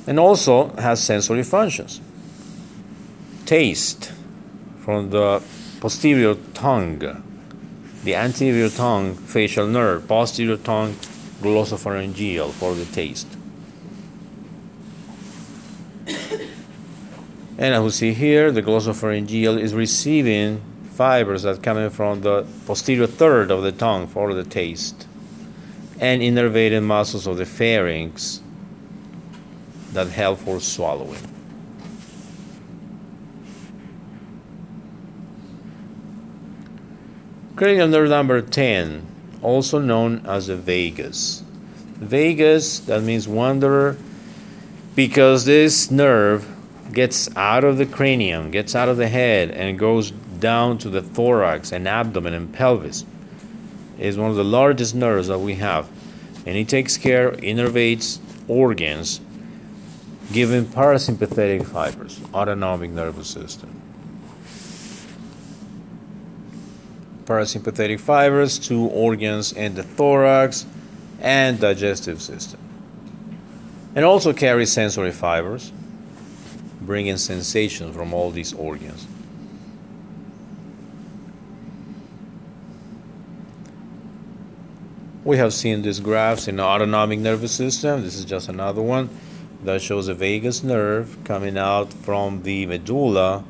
And 0.07 0.19
also 0.19 0.71
has 0.77 1.03
sensory 1.03 1.43
functions. 1.43 2.01
Taste 3.45 4.13
from 4.79 5.11
the 5.11 5.43
posterior 5.81 6.35
tongue, 6.55 7.23
the 8.05 8.15
anterior 8.15 8.71
tongue 8.71 9.15
facial 9.15 9.67
nerve, 9.67 10.09
posterior 10.09 10.57
tongue 10.57 10.95
glossopharyngeal 11.43 12.51
for 12.53 12.75
the 12.75 12.87
taste. 12.87 13.29
And 17.59 17.75
as 17.75 17.83
we 17.83 17.91
see 17.91 18.13
here, 18.15 18.53
the 18.53 18.63
glossopharyngeal 18.63 19.61
is 19.61 19.75
receiving 19.75 20.63
fibers 20.99 21.45
that 21.45 21.63
coming 21.63 21.89
from 21.89 22.23
the 22.23 22.45
posterior 22.67 23.07
third 23.07 23.53
of 23.53 23.63
the 23.63 23.71
tongue 23.71 24.05
for 24.09 24.35
the 24.35 24.43
taste 24.43 25.07
and 26.01 26.21
innervated 26.21 26.83
muscles 26.83 27.25
of 27.25 27.37
the 27.37 27.47
pharynx 27.47 28.41
that 29.93 30.09
help 30.09 30.41
for 30.41 30.59
swallowing. 30.59 31.23
Cranial 37.55 37.87
nerve 37.87 38.11
number 38.11 38.43
10, 38.43 39.07
also 39.41 39.79
known 39.79 40.27
as 40.27 40.49
the 40.49 40.57
vagus. 40.57 41.45
Vagus, 41.95 42.81
that 42.81 43.05
means 43.05 43.29
wanderer, 43.29 43.97
because 44.97 45.45
this 45.45 45.93
nerve 45.93 46.45
gets 46.93 47.29
out 47.37 47.63
of 47.63 47.79
the 47.79 47.87
cranium, 47.87 48.51
gets 48.51 48.75
out 48.75 48.89
of 48.89 48.97
the 48.97 49.07
head, 49.07 49.53
and 49.53 49.79
goes 49.79 50.13
down 50.41 50.79
to 50.79 50.91
the 50.91 51.03
thorax 51.03 51.73
and 51.73 51.87
abdomen 51.89 52.35
and 52.35 52.53
pelvis. 52.53 53.05
It 53.99 54.07
is 54.07 54.19
one 54.19 54.31
of 54.31 54.37
the 54.37 54.45
largest 54.45 54.95
nerves 54.95 55.29
that 55.29 55.39
we 55.39 55.57
have. 55.57 55.89
And 56.47 56.57
it 56.57 56.69
takes 56.69 56.97
care, 56.97 57.33
innervates 57.33 58.21
organs, 58.47 59.21
giving 60.33 60.65
parasympathetic 60.65 61.67
fibers, 61.67 62.21
autonomic 62.33 62.91
nervous 62.91 63.29
system. 63.29 63.79
parasympathetic 67.29 68.01
fibers 68.01 68.59
to 68.59 68.87
organs 68.87 69.53
in 69.53 69.75
the 69.75 69.83
thorax 69.83 70.65
and 71.21 71.61
digestive 71.61 72.23
system. 72.23 72.59
And 73.95 74.05
also 74.05 74.33
carries 74.33 74.73
sensory 74.73 75.13
fibers, 75.13 75.71
bringing 76.81 77.19
sensation 77.19 77.93
from 77.93 78.15
all 78.15 78.31
these 78.31 78.55
organs. 78.55 79.07
We 85.29 85.37
have 85.37 85.53
seen 85.53 85.83
these 85.83 86.01
graphs 86.01 86.49
in 86.49 86.57
the 86.57 86.63
autonomic 86.63 87.19
nervous 87.19 87.53
system. 87.53 88.03
This 88.03 88.17
is 88.17 88.25
just 88.25 88.49
another 88.49 88.81
one 88.81 89.11
that 89.63 89.83
shows 89.83 90.09
a 90.09 90.15
vagus 90.15 90.63
nerve 90.63 91.19
coming 91.25 91.59
out 91.59 91.93
from 91.93 92.45
the 92.45 92.65
medulla 92.65 93.45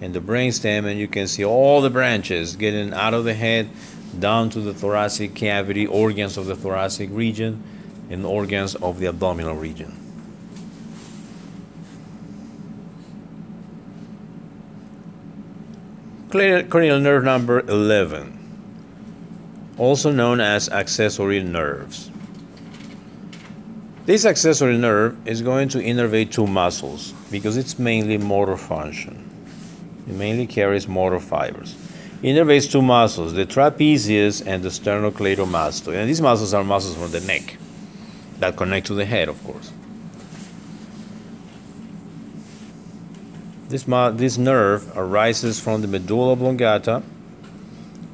in 0.00 0.12
the 0.12 0.20
brainstem, 0.20 0.86
and 0.86 0.98
you 0.98 1.06
can 1.06 1.26
see 1.26 1.44
all 1.44 1.82
the 1.82 1.90
branches 1.90 2.56
getting 2.56 2.94
out 2.94 3.12
of 3.12 3.24
the 3.24 3.34
head 3.34 3.68
down 4.18 4.48
to 4.48 4.60
the 4.62 4.72
thoracic 4.72 5.34
cavity, 5.34 5.86
organs 5.86 6.38
of 6.38 6.46
the 6.46 6.56
thoracic 6.56 7.10
region, 7.12 7.62
and 8.08 8.24
organs 8.24 8.74
of 8.76 8.98
the 8.98 9.04
abdominal 9.04 9.56
region. 9.56 9.94
Cranial 16.30 16.98
nerve 16.98 17.24
number 17.24 17.60
11, 17.68 18.39
also 19.80 20.12
known 20.12 20.40
as 20.40 20.68
accessory 20.68 21.42
nerves. 21.42 22.10
This 24.04 24.26
accessory 24.26 24.76
nerve 24.76 25.16
is 25.26 25.40
going 25.40 25.70
to 25.70 25.78
innervate 25.78 26.30
two 26.30 26.46
muscles 26.46 27.12
because 27.30 27.56
it's 27.56 27.78
mainly 27.78 28.18
motor 28.18 28.58
function. 28.58 29.26
It 30.06 30.12
mainly 30.12 30.46
carries 30.46 30.86
motor 30.86 31.18
fibers. 31.18 31.76
Innervates 32.22 32.70
two 32.70 32.82
muscles, 32.82 33.32
the 33.32 33.46
trapezius 33.46 34.46
and 34.46 34.62
the 34.62 34.68
sternocleidomastoid. 34.68 35.94
And 35.94 36.10
these 36.10 36.20
muscles 36.20 36.52
are 36.52 36.62
muscles 36.62 36.96
from 36.96 37.10
the 37.12 37.20
neck 37.20 37.56
that 38.38 38.56
connect 38.56 38.86
to 38.88 38.94
the 38.94 39.06
head, 39.06 39.30
of 39.30 39.42
course. 39.44 39.72
This, 43.70 43.84
this 44.18 44.36
nerve 44.36 44.94
arises 44.94 45.58
from 45.58 45.80
the 45.80 45.88
medulla 45.88 46.32
oblongata 46.32 47.02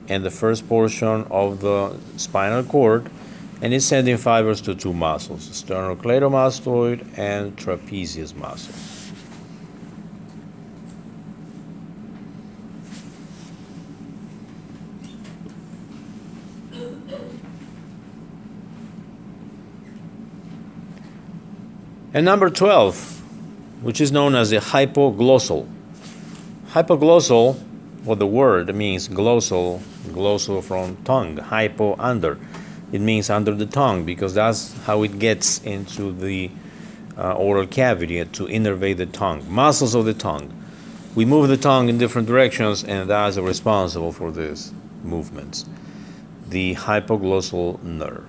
and 0.08 0.24
the 0.24 0.30
first 0.30 0.68
portion 0.68 1.24
of 1.30 1.60
the 1.60 1.96
spinal 2.16 2.62
cord 2.62 3.10
and 3.60 3.72
is 3.72 3.86
sending 3.86 4.16
fibers 4.16 4.60
to 4.60 4.74
two 4.74 4.92
muscles, 4.92 5.48
sternocleidomastoid 5.48 7.18
and 7.18 7.56
trapezius 7.56 8.34
muscle. 8.34 8.74
And 22.12 22.24
number 22.24 22.48
12, 22.48 23.82
which 23.82 24.00
is 24.00 24.10
known 24.10 24.34
as 24.34 24.48
the 24.48 24.56
hypoglossal. 24.56 25.68
Hypoglossal, 26.68 27.58
what 28.04 28.18
the 28.18 28.26
word 28.26 28.74
means 28.74 29.06
glossal, 29.06 29.82
glossal 30.12 30.62
from 30.62 30.96
tongue, 31.04 31.36
hypo 31.36 31.96
under. 31.98 32.38
It 32.92 33.00
means 33.00 33.30
under 33.30 33.54
the 33.54 33.66
tongue 33.66 34.04
because 34.04 34.34
that's 34.34 34.72
how 34.84 35.02
it 35.02 35.18
gets 35.18 35.62
into 35.64 36.12
the 36.12 36.50
uh, 37.18 37.32
oral 37.32 37.66
cavity 37.66 38.24
to 38.24 38.44
innervate 38.44 38.98
the 38.98 39.06
tongue, 39.06 39.44
muscles 39.52 39.94
of 39.94 40.04
the 40.04 40.14
tongue. 40.14 40.52
We 41.14 41.24
move 41.24 41.48
the 41.48 41.56
tongue 41.56 41.88
in 41.88 41.98
different 41.98 42.28
directions, 42.28 42.84
and 42.84 43.08
that's 43.08 43.38
responsible 43.38 44.12
for 44.12 44.30
these 44.30 44.72
movements. 45.02 45.64
The 46.48 46.74
hypoglossal 46.74 47.82
nerve. 47.82 48.28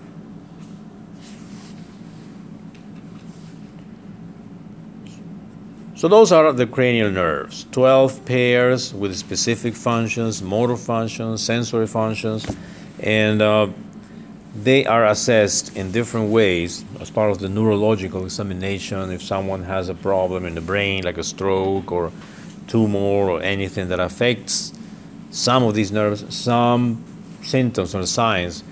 So 5.97 6.07
those 6.07 6.31
are 6.31 6.53
the 6.53 6.67
cranial 6.67 7.09
nerves, 7.09 7.65
12 7.71 8.23
pairs 8.23 8.93
with 8.93 9.15
specific 9.15 9.73
functions, 9.73 10.43
motor 10.43 10.77
functions, 10.77 11.41
sensory 11.41 11.87
functions, 11.87 12.45
and 12.99 13.41
uh, 13.41 13.69
they 14.53 14.85
are 14.85 15.07
assessed 15.07 15.75
in 15.75 15.91
different 15.91 16.29
ways 16.29 16.85
as 17.01 17.09
part 17.09 17.31
of 17.31 17.39
the 17.39 17.49
neurological 17.49 18.25
examination. 18.25 19.09
If 19.11 19.23
someone 19.23 19.63
has 19.63 19.89
a 19.89 19.95
problem 19.95 20.45
in 20.45 20.53
the 20.53 20.61
brain, 20.61 21.03
like 21.03 21.17
a 21.17 21.23
stroke 21.23 21.91
or 21.91 22.11
tumor 22.67 22.99
or 22.99 23.41
anything 23.41 23.87
that 23.87 23.99
affects 23.99 24.73
some 25.31 25.63
of 25.63 25.73
these 25.73 25.91
nerves, 25.91 26.23
some 26.35 27.03
symptoms 27.41 27.95
or 27.95 28.05
signs 28.05 28.63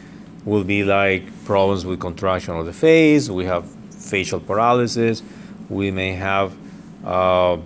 will 0.46 0.64
be 0.64 0.84
like 0.84 1.24
problems 1.44 1.88
with 1.88 2.00
contraction 2.00 2.54
of 2.54 2.68
the 2.68 2.74
face, 2.74 3.30
we 3.30 3.46
have 3.46 3.66
facial 3.90 4.40
paralysis, 4.40 5.24
we 5.70 5.90
may 5.90 6.12
have 6.12 6.56
uh, 7.06 7.58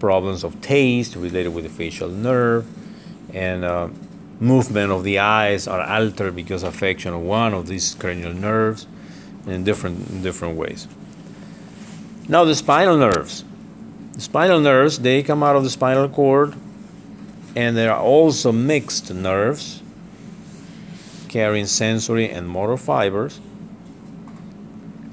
problems 0.00 0.44
of 0.44 0.60
taste 0.60 1.14
related 1.16 1.50
with 1.50 1.64
the 1.64 1.70
facial 1.70 2.08
nerve, 2.08 2.66
and 3.34 3.64
uh, 3.64 3.88
movement 4.40 4.90
of 4.92 5.04
the 5.04 5.18
eyes 5.18 5.66
are 5.66 5.82
altered 5.82 6.34
because 6.34 6.62
of 6.62 6.74
affection 6.74 7.12
of 7.12 7.20
one 7.20 7.52
of 7.52 7.66
these 7.66 7.94
cranial 7.94 8.32
nerves 8.32 8.86
in 9.46 9.64
different, 9.64 10.08
in 10.08 10.22
different 10.22 10.56
ways. 10.56 10.86
Now, 12.28 12.44
the 12.44 12.54
spinal 12.54 12.96
nerves. 12.96 13.44
The 14.12 14.20
spinal 14.20 14.60
nerves, 14.60 14.98
they 14.98 15.22
come 15.22 15.42
out 15.42 15.56
of 15.56 15.64
the 15.64 15.70
spinal 15.70 16.08
cord, 16.08 16.54
and 17.56 17.76
there 17.76 17.92
are 17.92 18.00
also 18.00 18.52
mixed 18.52 19.12
nerves 19.12 19.82
carrying 21.28 21.66
sensory 21.66 22.30
and 22.30 22.48
motor 22.48 22.76
fibers. 22.76 23.40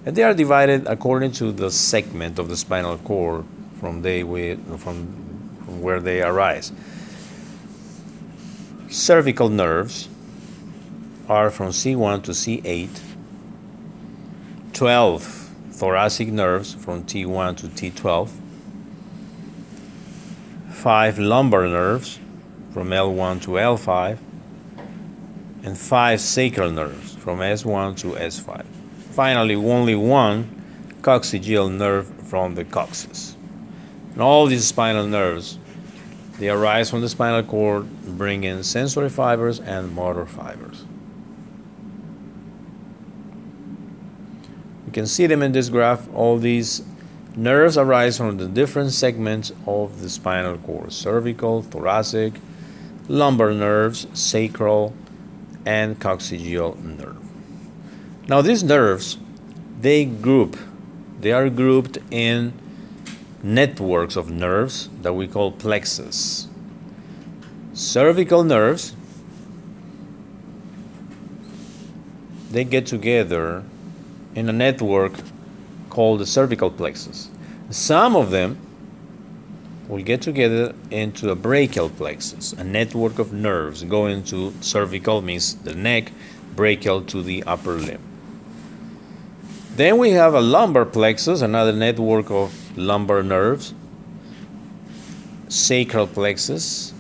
And 0.06 0.16
they 0.16 0.24
are 0.24 0.34
divided 0.34 0.86
according 0.88 1.32
to 1.34 1.52
the 1.52 1.72
segment 1.72 2.38
of 2.38 2.48
the 2.48 2.56
spinal 2.56 2.98
cord 3.00 3.46
from, 3.80 4.02
they 4.02 4.22
from, 4.24 4.78
from 4.78 5.82
where 5.82 6.00
they 6.00 6.22
arise. 6.22 6.72
Cervical 8.90 9.50
nerves 9.50 10.08
are 11.28 11.50
from 11.50 11.70
C1 11.70 12.24
to 12.24 12.32
C8, 12.32 13.00
12 14.74 15.46
thoracic 15.72 16.30
nerves 16.30 16.74
from 16.74 17.04
T1 17.04 17.58
to 17.58 17.68
T12, 17.68 18.30
five 20.70 21.20
lumbar 21.20 21.68
nerves 21.68 22.20
from 22.72 22.90
L1 22.90 23.42
to 23.42 23.52
L5, 23.52 24.18
and 25.64 25.78
five 25.78 26.22
sacral 26.22 26.72
nerves 26.72 27.16
from 27.16 27.40
S1 27.40 27.98
to 27.98 28.08
S5. 28.12 28.66
Finally, 29.12 29.56
only 29.56 29.96
one 29.96 30.48
coccygeal 31.02 31.72
nerve 31.72 32.08
from 32.28 32.56
the 32.56 32.64
coccyx. 32.64 33.35
And 34.16 34.22
all 34.22 34.48
these 34.48 34.66
spinal 34.66 35.06
nerves, 35.06 35.60
they 36.40 36.48
arise 36.48 36.90
from 36.90 37.02
the 37.02 37.10
spinal 37.10 37.44
cord, 37.44 37.86
bring 38.18 38.46
in 38.46 38.64
sensory 38.64 39.10
fibers 39.10 39.60
and 39.60 39.94
motor 39.94 40.26
fibers. 40.26 40.86
You 44.86 44.94
can 44.94 45.06
see 45.06 45.28
them 45.28 45.42
in 45.42 45.52
this 45.52 45.68
graph. 45.68 46.08
All 46.14 46.38
these 46.38 46.82
nerves 47.36 47.78
arise 47.78 48.18
from 48.18 48.38
the 48.38 48.48
different 48.48 48.94
segments 48.94 49.52
of 49.68 50.02
the 50.02 50.10
spinal 50.10 50.58
cord 50.60 50.94
cervical, 50.94 51.62
thoracic, 51.62 52.36
lumbar 53.10 53.52
nerves, 53.52 54.08
sacral, 54.14 54.94
and 55.66 56.00
coccygeal 56.00 56.82
nerve. 56.82 57.18
Now, 58.30 58.42
these 58.42 58.64
nerves, 58.64 59.18
they 59.82 60.06
group, 60.06 60.58
they 61.20 61.34
are 61.34 61.50
grouped 61.50 61.98
in 62.10 62.54
networks 63.46 64.16
of 64.16 64.32
nerves 64.32 64.90
that 65.04 65.14
we 65.14 65.28
call 65.28 65.52
plexus. 65.52 66.48
Cervical 67.74 68.44
nerves, 68.44 68.96
they 72.50 72.64
get 72.64 72.88
together 72.88 73.64
in 74.34 74.50
a 74.50 74.52
network 74.52 75.14
called 75.92 76.22
the 76.22 76.26
cervical 76.26 76.72
plexus. 76.72 77.30
Some 77.70 78.16
of 78.16 78.32
them 78.32 78.58
will 79.88 80.02
get 80.02 80.24
together 80.24 80.74
into 80.90 81.30
a 81.30 81.36
brachial 81.36 81.90
plexus, 81.90 82.52
a 82.54 82.64
network 82.64 83.20
of 83.20 83.32
nerves 83.32 83.84
going 83.84 84.24
to 84.24 84.56
cervical 84.62 85.22
means 85.22 85.54
the 85.54 85.76
neck, 85.76 86.12
brachial 86.56 87.04
to 87.04 87.22
the 87.22 87.44
upper 87.44 87.74
limb. 87.74 88.02
Then 89.76 90.00
we 90.00 90.12
have 90.12 90.34
a 90.34 90.42
lumbar 90.42 90.86
plexus, 90.86 91.42
another 91.42 91.74
network 91.74 92.32
of 92.32 92.65
lumbar 92.76 93.24
nerves, 93.24 93.74
sacral 95.48 96.08
plexus, 96.08 96.94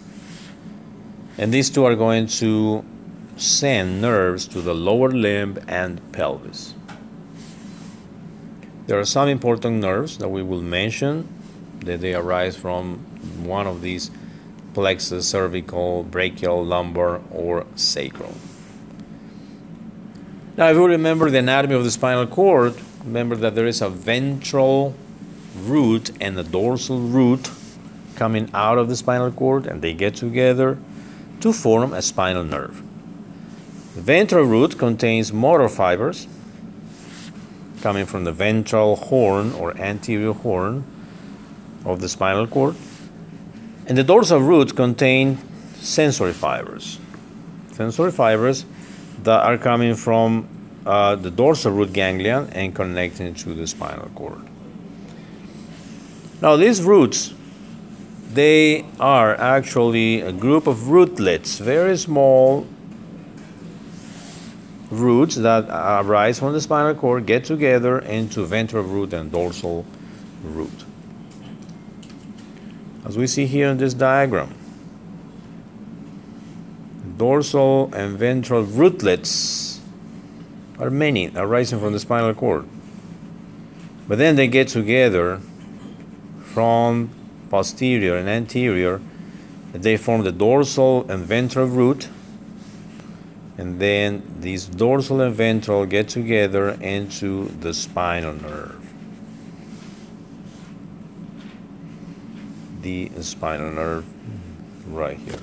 and 1.37 1.53
these 1.53 1.69
two 1.69 1.83
are 1.83 1.95
going 1.95 2.27
to 2.27 2.83
send 3.37 4.01
nerves 4.01 4.47
to 4.47 4.61
the 4.61 4.73
lower 4.73 5.11
limb 5.11 5.59
and 5.67 5.99
pelvis. 6.13 6.73
There 8.87 8.99
are 8.99 9.05
some 9.05 9.27
important 9.27 9.81
nerves 9.81 10.17
that 10.19 10.29
we 10.29 10.43
will 10.43 10.61
mention 10.61 11.27
that 11.79 12.01
they 12.01 12.13
arise 12.13 12.55
from 12.55 12.99
one 13.43 13.67
of 13.67 13.81
these 13.81 14.11
plexus, 14.73 15.27
cervical, 15.27 16.03
brachial, 16.03 16.63
lumbar, 16.63 17.21
or 17.31 17.65
sacral. 17.75 18.33
Now, 20.57 20.69
if 20.69 20.75
you 20.75 20.85
remember 20.85 21.29
the 21.29 21.39
anatomy 21.39 21.75
of 21.75 21.83
the 21.83 21.91
spinal 21.91 22.27
cord, 22.27 22.75
remember 23.03 23.35
that 23.37 23.55
there 23.55 23.65
is 23.65 23.81
a 23.81 23.89
ventral 23.89 24.95
root 25.55 26.11
and 26.21 26.37
the 26.37 26.43
dorsal 26.43 26.99
root 26.99 27.49
coming 28.15 28.49
out 28.53 28.77
of 28.77 28.87
the 28.87 28.95
spinal 28.95 29.31
cord, 29.31 29.65
and 29.65 29.81
they 29.81 29.93
get 29.93 30.15
together 30.15 30.77
to 31.41 31.51
form 31.51 31.93
a 31.93 32.01
spinal 32.01 32.43
nerve. 32.43 32.81
The 33.95 34.01
ventral 34.01 34.45
root 34.45 34.77
contains 34.77 35.31
motor 35.31 35.69
fibers 35.69 36.27
coming 37.81 38.05
from 38.05 38.23
the 38.23 38.31
ventral 38.31 38.95
horn 38.95 39.53
or 39.53 39.77
anterior 39.77 40.33
horn 40.33 40.83
of 41.85 42.01
the 42.01 42.09
spinal 42.09 42.47
cord. 42.47 42.75
And 43.85 43.97
the 43.97 44.03
dorsal 44.03 44.39
root 44.39 44.75
contain 44.75 45.37
sensory 45.75 46.33
fibers. 46.33 46.99
Sensory 47.73 48.11
fibers 48.11 48.65
that 49.21 49.43
are 49.43 49.57
coming 49.57 49.93
from 49.95 50.47
uh, 50.85 51.15
the 51.15 51.29
dorsal 51.29 51.71
root 51.71 51.93
ganglion 51.93 52.49
and 52.53 52.73
connecting 52.73 53.33
to 53.35 53.53
the 53.53 53.67
spinal 53.67 54.09
cord. 54.15 54.41
Now 56.41 56.55
these 56.55 56.81
roots, 56.81 57.33
they 58.31 58.85
are 58.99 59.35
actually 59.35 60.21
a 60.21 60.31
group 60.31 60.67
of 60.67 60.89
rootlets, 60.89 61.59
very 61.59 61.97
small 61.97 62.67
roots 64.89 65.35
that 65.35 65.65
arise 65.69 66.39
from 66.39 66.53
the 66.53 66.61
spinal 66.61 66.95
cord, 66.95 67.25
get 67.25 67.45
together 67.45 67.99
into 67.99 68.45
ventral 68.45 68.83
root 68.83 69.13
and 69.13 69.31
dorsal 69.31 69.85
root 70.43 70.85
as 73.05 73.17
we 73.17 73.27
see 73.27 73.45
here 73.45 73.69
in 73.69 73.77
this 73.77 73.93
diagram. 73.93 74.53
Dorsal 77.17 77.93
and 77.93 78.17
ventral 78.17 78.63
rootlets 78.63 79.79
are 80.79 80.89
many 80.89 81.31
arising 81.35 81.79
from 81.79 81.93
the 81.93 81.99
spinal 81.99 82.33
cord. 82.33 82.65
But 84.07 84.17
then 84.17 84.35
they 84.35 84.47
get 84.47 84.67
together 84.67 85.39
from 86.55 87.09
posterior 87.49 88.15
and 88.15 88.29
anterior. 88.29 89.01
They 89.73 89.97
form 89.97 90.23
the 90.23 90.31
dorsal 90.31 91.05
and 91.11 91.25
ventral 91.25 91.67
root. 91.67 92.07
And 93.57 93.81
then 93.81 94.23
these 94.39 94.65
dorsal 94.65 95.19
and 95.19 95.35
ventral 95.35 95.85
get 95.85 96.07
together 96.07 96.69
into 96.79 97.49
the 97.59 97.73
spinal 97.73 98.33
nerve. 98.33 98.85
the 102.85 103.09
spinal 103.21 103.71
nerve 103.71 104.05
right 104.87 105.17
here. 105.17 105.39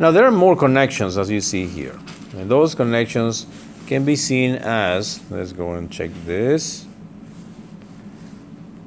Now 0.00 0.10
there 0.10 0.24
are 0.24 0.32
more 0.32 0.56
connections 0.56 1.16
as 1.16 1.30
you 1.30 1.40
see 1.40 1.68
here. 1.68 1.96
And 2.36 2.50
those 2.50 2.74
connections 2.74 3.46
can 3.86 4.04
be 4.04 4.16
seen 4.16 4.56
as, 4.56 5.20
let's 5.30 5.52
go 5.52 5.74
and 5.74 5.90
check 5.90 6.10
this. 6.24 6.85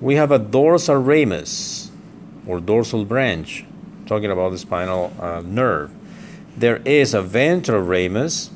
We 0.02 0.16
have 0.16 0.32
a 0.32 0.40
dorsal 0.40 0.98
ramus 0.98 1.92
or 2.48 2.60
dorsal 2.60 3.06
branch, 3.06 3.66
talking 4.06 4.32
about 4.32 4.52
the 4.52 4.58
spinal 4.58 5.14
uh, 5.20 5.42
nerve. 5.46 5.92
There 6.58 6.78
is 6.78 7.14
a 7.14 7.22
ventral 7.22 7.82
ramus. 7.82 8.50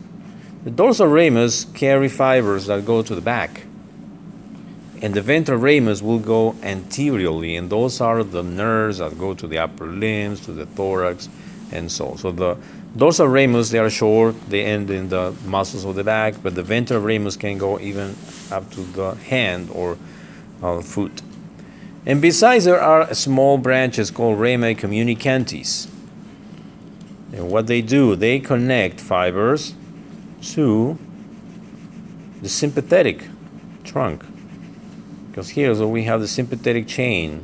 The 0.64 0.72
dorsal 0.72 1.08
ramus 1.08 1.66
carry 1.66 2.10
fibers 2.10 2.68
that 2.68 2.86
go 2.86 3.02
to 3.02 3.16
the 3.16 3.22
back 3.22 3.64
and 5.04 5.14
the 5.14 5.22
ventral 5.22 5.58
ramus 5.58 6.02
will 6.02 6.18
go 6.18 6.56
anteriorly, 6.64 7.58
and 7.58 7.70
those 7.70 8.00
are 8.00 8.24
the 8.24 8.42
nerves 8.42 9.00
that 9.00 9.20
go 9.20 9.34
to 9.34 9.46
the 9.48 9.58
upper 9.58 9.86
limbs, 9.86 10.40
to 10.46 10.54
the 10.54 10.66
thorax, 10.66 11.28
and 11.74 11.92
so. 11.92 12.12
on. 12.12 12.18
So 12.18 12.32
the 12.32 12.58
dorsal 12.96 13.28
ramus 13.28 13.70
they 13.70 13.80
are 13.80 13.90
short; 13.90 14.34
they 14.50 14.64
end 14.64 14.90
in 14.90 15.10
the 15.10 15.36
muscles 15.46 15.84
of 15.84 15.96
the 15.96 16.06
back, 16.06 16.36
but 16.42 16.56
the 16.56 16.64
ventral 16.64 17.02
ramus 17.02 17.36
can 17.36 17.58
go 17.58 17.78
even 17.82 18.16
up 18.50 18.72
to 18.72 18.80
the 18.80 19.16
hand 19.16 19.70
or 19.74 19.98
uh, 20.64 20.80
foot. 20.80 21.22
And 22.06 22.22
besides, 22.22 22.66
there 22.66 22.82
are 22.82 23.14
small 23.14 23.58
branches 23.58 24.12
called 24.12 24.40
rami 24.40 24.76
communicantes. 24.76 25.90
And 27.32 27.50
what 27.50 27.68
they 27.68 27.82
do, 27.82 28.16
they 28.16 28.40
connect 28.40 29.00
fibers 29.00 29.74
to 30.42 30.98
the 32.42 32.50
sympathetic 32.50 33.28
trunk 33.84 34.24
because 35.34 35.50
here 35.50 35.74
so 35.74 35.88
we 35.88 36.04
have 36.04 36.22
the 36.22 36.28
sympathetic 36.28 36.88
chain 36.88 37.44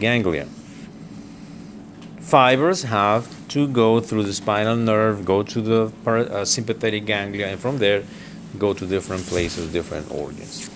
ganglia. 0.00 0.46
Fibers 2.18 2.84
have 2.84 3.48
to 3.48 3.68
go 3.68 4.00
through 4.00 4.24
the 4.24 4.32
spinal 4.32 4.76
nerve, 4.76 5.24
go 5.24 5.42
to 5.42 5.60
the 5.60 5.92
uh, 6.06 6.44
sympathetic 6.44 7.04
ganglia, 7.04 7.46
and 7.46 7.60
from 7.60 7.78
there 7.78 8.02
go 8.58 8.72
to 8.72 8.86
different 8.86 9.24
places, 9.26 9.72
different 9.72 10.10
organs. 10.10 10.69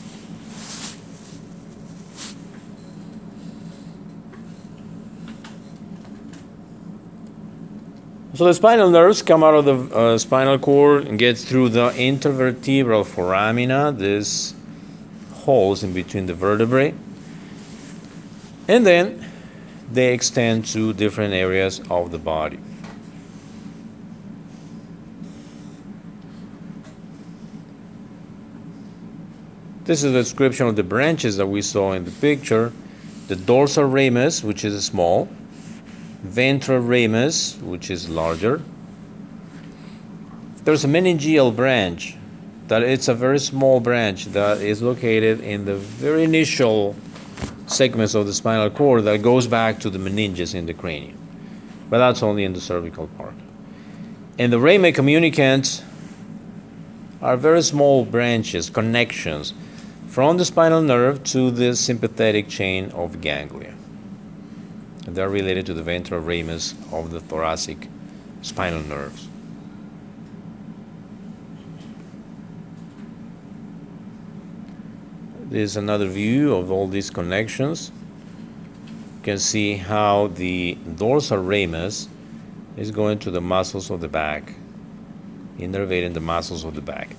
So 8.35 8.47
the 8.47 8.55
spinal 8.55 8.91
nerves 8.91 9.23
come 9.23 9.45
out 9.45 9.55
of 9.55 9.65
the 9.65 9.97
uh, 9.97 10.19
spinal 10.19 10.59
cord 10.59 11.07
and 11.07 11.17
get 11.17 11.39
through 11.39 11.69
the 11.69 11.91
intervertebral 11.91 13.07
foramina, 13.07 13.97
these 13.97 14.57
holes 15.33 15.85
in 15.85 15.93
between 15.93 16.27
the 16.27 16.35
vertebrae. 16.35 16.95
And 18.67 18.85
then 18.85 19.25
they 19.89 20.13
extend 20.13 20.67
to 20.67 20.93
different 20.93 21.33
areas 21.33 21.81
of 21.89 22.11
the 22.11 22.19
body. 22.19 22.59
This 29.85 30.03
is 30.03 30.13
a 30.13 30.13
description 30.13 30.67
of 30.67 30.75
the 30.75 30.83
branches 30.83 31.37
that 31.37 31.47
we 31.47 31.63
saw 31.63 31.93
in 31.93 32.05
the 32.05 32.11
picture. 32.11 32.73
The 33.29 33.37
dorsal 33.37 33.85
ramus, 33.85 34.43
which 34.43 34.65
is 34.65 34.85
small, 34.85 35.29
ventral 36.25 36.79
ramus, 36.79 37.57
which 37.61 37.91
is 37.91 38.09
larger. 38.09 38.63
There's 40.65 40.85
a 40.85 40.89
meningeal 40.89 41.55
branch 41.55 42.17
that 42.69 42.83
it's 42.83 43.09
a 43.09 43.15
very 43.15 43.39
small 43.39 43.79
branch 43.79 44.25
that 44.27 44.63
is 44.63 44.81
located 44.81 45.41
in 45.41 45.67
the 45.67 45.77
very 45.77 46.25
initial 46.25 46.97
segments 47.67 48.15
of 48.15 48.27
the 48.27 48.33
spinal 48.33 48.71
cord 48.71 49.05
that 49.05 49.21
goes 49.23 49.47
back 49.47 49.79
to 49.81 49.91
the 49.91 49.99
meninges 49.99 50.55
in 50.55 50.65
the 50.67 50.73
cranium. 50.75 51.19
but 51.91 51.99
that's 51.99 52.23
only 52.23 52.43
in 52.45 52.55
the 52.55 52.61
cervical 52.61 53.07
part. 53.19 53.35
And 54.39 54.51
the 54.51 54.59
rami 54.59 54.91
communicants 54.91 55.83
are 57.21 57.37
very 57.37 57.63
small 57.63 58.07
branches, 58.07 58.71
connections 58.71 59.53
from 60.09 60.39
the 60.39 60.45
spinal 60.47 60.81
nerve 60.81 61.23
to 61.25 61.51
the 61.51 61.77
sympathetic 61.77 62.49
chain 62.49 62.91
of 62.93 63.21
ganglia. 63.21 63.75
And 65.07 65.17
they're 65.17 65.29
related 65.29 65.67
to 65.67 65.75
the 65.75 65.83
ventral 65.83 66.21
ramus 66.21 66.75
of 66.93 67.11
the 67.11 67.21
thoracic 67.21 67.89
spinal 68.43 68.83
nerves. 68.83 69.29
This 75.55 75.71
is 75.71 75.77
another 75.77 76.09
view 76.09 76.55
of 76.55 76.71
all 76.71 76.89
these 76.89 77.11
connections. 77.11 77.93
You 79.17 79.23
can 79.23 79.39
see 79.39 79.77
how 79.77 80.29
the 80.29 80.77
dorsal 80.97 81.39
ramus 81.39 82.09
is 82.77 82.91
going 82.91 83.19
to 83.21 83.31
the 83.31 83.41
muscles 83.41 83.91
of 83.91 84.01
the 84.01 84.09
back, 84.09 84.55
innervating 85.59 86.15
the 86.15 86.21
muscles 86.21 86.65
of 86.65 86.75
the 86.75 86.81
back. 86.81 87.15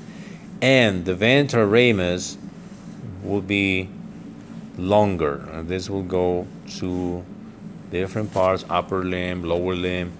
And 0.62 1.06
the 1.06 1.16
ventral 1.16 1.66
ramus 1.66 2.38
will 3.24 3.42
be 3.42 3.90
longer. 4.78 5.48
And 5.54 5.70
this 5.70 5.90
will 5.90 6.04
go 6.04 6.48
to 6.80 7.24
different 8.00 8.34
parts, 8.34 8.66
upper 8.70 9.04
limb, 9.04 9.44
lower 9.44 9.74
limb, 9.74 10.12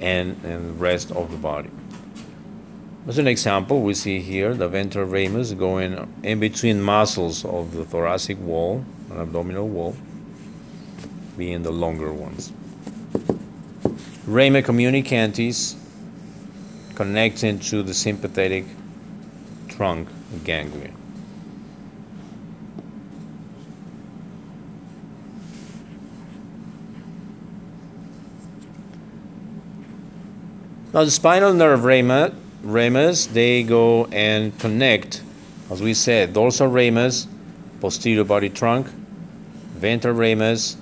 and, 0.00 0.36
and 0.44 0.80
rest 0.80 1.12
of 1.12 1.30
the 1.30 1.36
body. 1.36 1.70
As 3.06 3.18
an 3.18 3.26
example, 3.26 3.80
we 3.82 3.94
see 3.94 4.20
here 4.20 4.54
the 4.54 4.68
ventral 4.68 5.04
ramus 5.04 5.52
going 5.52 5.92
in 6.22 6.40
between 6.40 6.80
muscles 6.80 7.44
of 7.44 7.74
the 7.74 7.84
thoracic 7.84 8.38
wall 8.38 8.84
and 9.10 9.18
abdominal 9.20 9.68
wall, 9.68 9.96
being 11.36 11.62
the 11.62 11.72
longer 11.72 12.12
ones. 12.12 12.52
Rami 14.26 14.62
communicantes 14.62 15.76
connecting 16.94 17.58
to 17.58 17.82
the 17.82 17.94
sympathetic 17.94 18.64
trunk 19.68 20.08
ganglia. 20.44 20.92
Now 30.94 31.04
the 31.04 31.10
spinal 31.10 31.54
nerve 31.54 31.84
ramus, 31.84 33.26
they 33.26 33.62
go 33.62 34.04
and 34.12 34.58
connect, 34.58 35.22
as 35.70 35.80
we 35.80 35.94
said, 35.94 36.34
dorsal 36.34 36.66
ramus, 36.66 37.26
posterior 37.80 38.24
body 38.24 38.50
trunk, 38.50 38.88
ventral 38.88 40.12
ramus, 40.12 40.76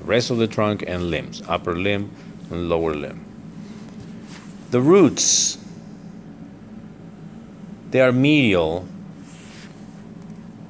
rest 0.00 0.30
of 0.30 0.38
the 0.38 0.46
trunk 0.46 0.84
and 0.86 1.10
limbs, 1.10 1.42
upper 1.48 1.76
limb 1.76 2.12
and 2.50 2.70
lower 2.70 2.94
limb. 2.94 3.26
The 4.70 4.80
roots, 4.80 5.58
they 7.90 8.00
are 8.00 8.12
medial 8.12 8.88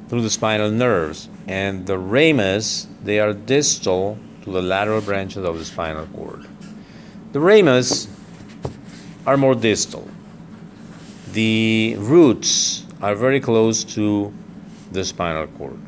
through 0.09 0.23
the 0.23 0.31
spinal 0.31 0.73
nerves, 0.73 1.29
and 1.47 1.87
the 1.87 1.99
ramus, 1.99 2.89
they 3.05 3.21
are 3.21 3.33
distal 3.33 4.19
to 4.43 4.51
the 4.51 4.61
lateral 4.61 5.03
branches 5.03 5.45
of 5.45 5.57
the 5.57 5.65
spinal 5.65 6.07
cord. 6.07 6.49
The 7.31 7.39
ramus 7.39 8.09
are 9.27 9.37
more 9.37 9.55
distal. 9.55 10.09
The 11.33 11.97
roots 11.99 12.87
are 13.03 13.15
very 13.15 13.41
close 13.41 13.85
to 13.95 14.33
the 14.93 15.05
spinal 15.05 15.49
cord. 15.49 15.79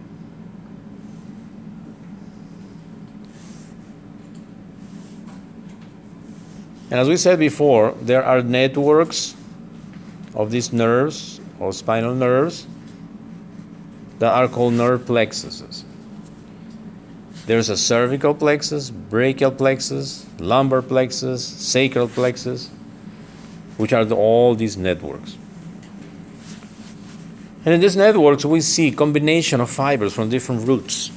And 6.91 6.99
as 6.99 7.09
we 7.09 7.17
said 7.17 7.39
before, 7.39 7.95
there 8.01 8.25
are 8.25 8.43
networks 8.43 9.37
of 10.35 10.51
these 10.51 10.73
nerves 10.73 11.41
or 11.61 11.73
spinal 11.73 12.15
nerves 12.15 12.67
that 14.19 14.33
are 14.33 14.49
called 14.49 14.75
nerve 14.75 15.03
plexuses. 15.03 15.85
There's 17.47 17.69
a 17.69 17.77
cervical 17.77 18.35
plexus, 18.35 18.91
brachial 18.91 19.53
plexus, 19.53 20.27
lumbar 20.39 20.83
plexus, 20.83 21.45
sacral 21.45 22.09
plexus 22.09 22.71
which 23.79 23.93
are 23.95 24.05
the, 24.05 24.15
all 24.15 24.55
these 24.55 24.77
networks. 24.77 25.39
And 27.65 27.75
in 27.75 27.81
these 27.81 27.97
networks, 27.97 28.45
we 28.45 28.61
see 28.61 28.91
combination 28.91 29.61
of 29.61 29.71
fibers 29.71 30.13
from 30.13 30.29
different 30.29 30.67
roots. 30.67 31.11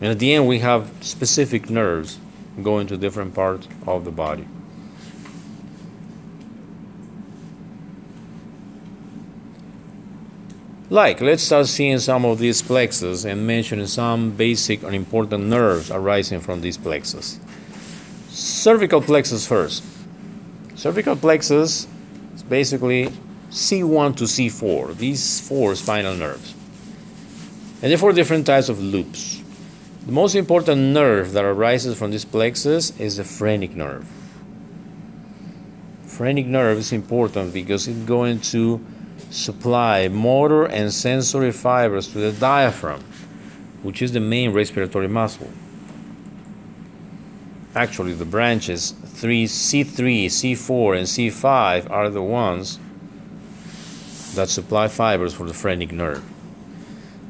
And 0.00 0.10
at 0.10 0.18
the 0.18 0.34
end, 0.34 0.46
we 0.46 0.58
have 0.58 0.90
specific 1.00 1.70
nerves 1.70 2.18
going 2.62 2.86
to 2.88 2.96
different 2.96 3.34
parts 3.34 3.68
of 3.86 4.04
the 4.04 4.10
body. 4.10 4.46
Like, 10.90 11.20
let's 11.20 11.42
start 11.42 11.66
seeing 11.66 11.98
some 11.98 12.24
of 12.24 12.38
these 12.38 12.60
plexus 12.60 13.24
and 13.24 13.46
mentioning 13.46 13.86
some 13.86 14.30
basic 14.30 14.82
and 14.82 14.94
important 14.94 15.44
nerves 15.44 15.90
arising 15.90 16.40
from 16.40 16.60
these 16.60 16.76
plexus. 16.76 17.40
Cervical 18.28 19.00
plexus 19.00 19.46
first. 19.46 19.82
Cervical 20.74 21.14
plexus 21.14 21.86
is 22.34 22.42
basically 22.42 23.06
C1 23.50 24.16
to 24.16 24.24
C4, 24.24 24.96
these 24.96 25.46
four 25.46 25.76
spinal 25.76 26.14
nerves. 26.14 26.52
And 27.80 27.90
there 27.90 27.94
are 27.94 27.98
four 27.98 28.12
different 28.12 28.46
types 28.46 28.68
of 28.68 28.82
loops. 28.82 29.40
The 30.06 30.12
most 30.12 30.34
important 30.34 30.80
nerve 30.92 31.32
that 31.32 31.44
arises 31.44 31.96
from 31.96 32.10
this 32.10 32.24
plexus 32.24 32.98
is 32.98 33.18
the 33.18 33.24
phrenic 33.24 33.76
nerve. 33.76 34.04
Phrenic 36.06 36.46
nerve 36.46 36.78
is 36.78 36.92
important 36.92 37.54
because 37.54 37.86
it's 37.86 37.98
going 38.00 38.40
to 38.40 38.84
supply 39.30 40.08
motor 40.08 40.64
and 40.64 40.92
sensory 40.92 41.52
fibers 41.52 42.08
to 42.08 42.18
the 42.18 42.32
diaphragm, 42.32 43.02
which 43.82 44.02
is 44.02 44.12
the 44.12 44.20
main 44.20 44.52
respiratory 44.52 45.08
muscle 45.08 45.50
actually 47.74 48.12
the 48.14 48.24
branches 48.24 48.90
3 48.90 49.46
C3, 49.46 50.26
C4 50.26 50.98
and 50.98 51.06
C5 51.06 51.90
are 51.90 52.10
the 52.10 52.22
ones 52.22 52.78
that 54.34 54.48
supply 54.48 54.88
fibers 54.88 55.34
for 55.34 55.46
the 55.46 55.54
phrenic 55.54 55.92
nerve. 55.92 56.24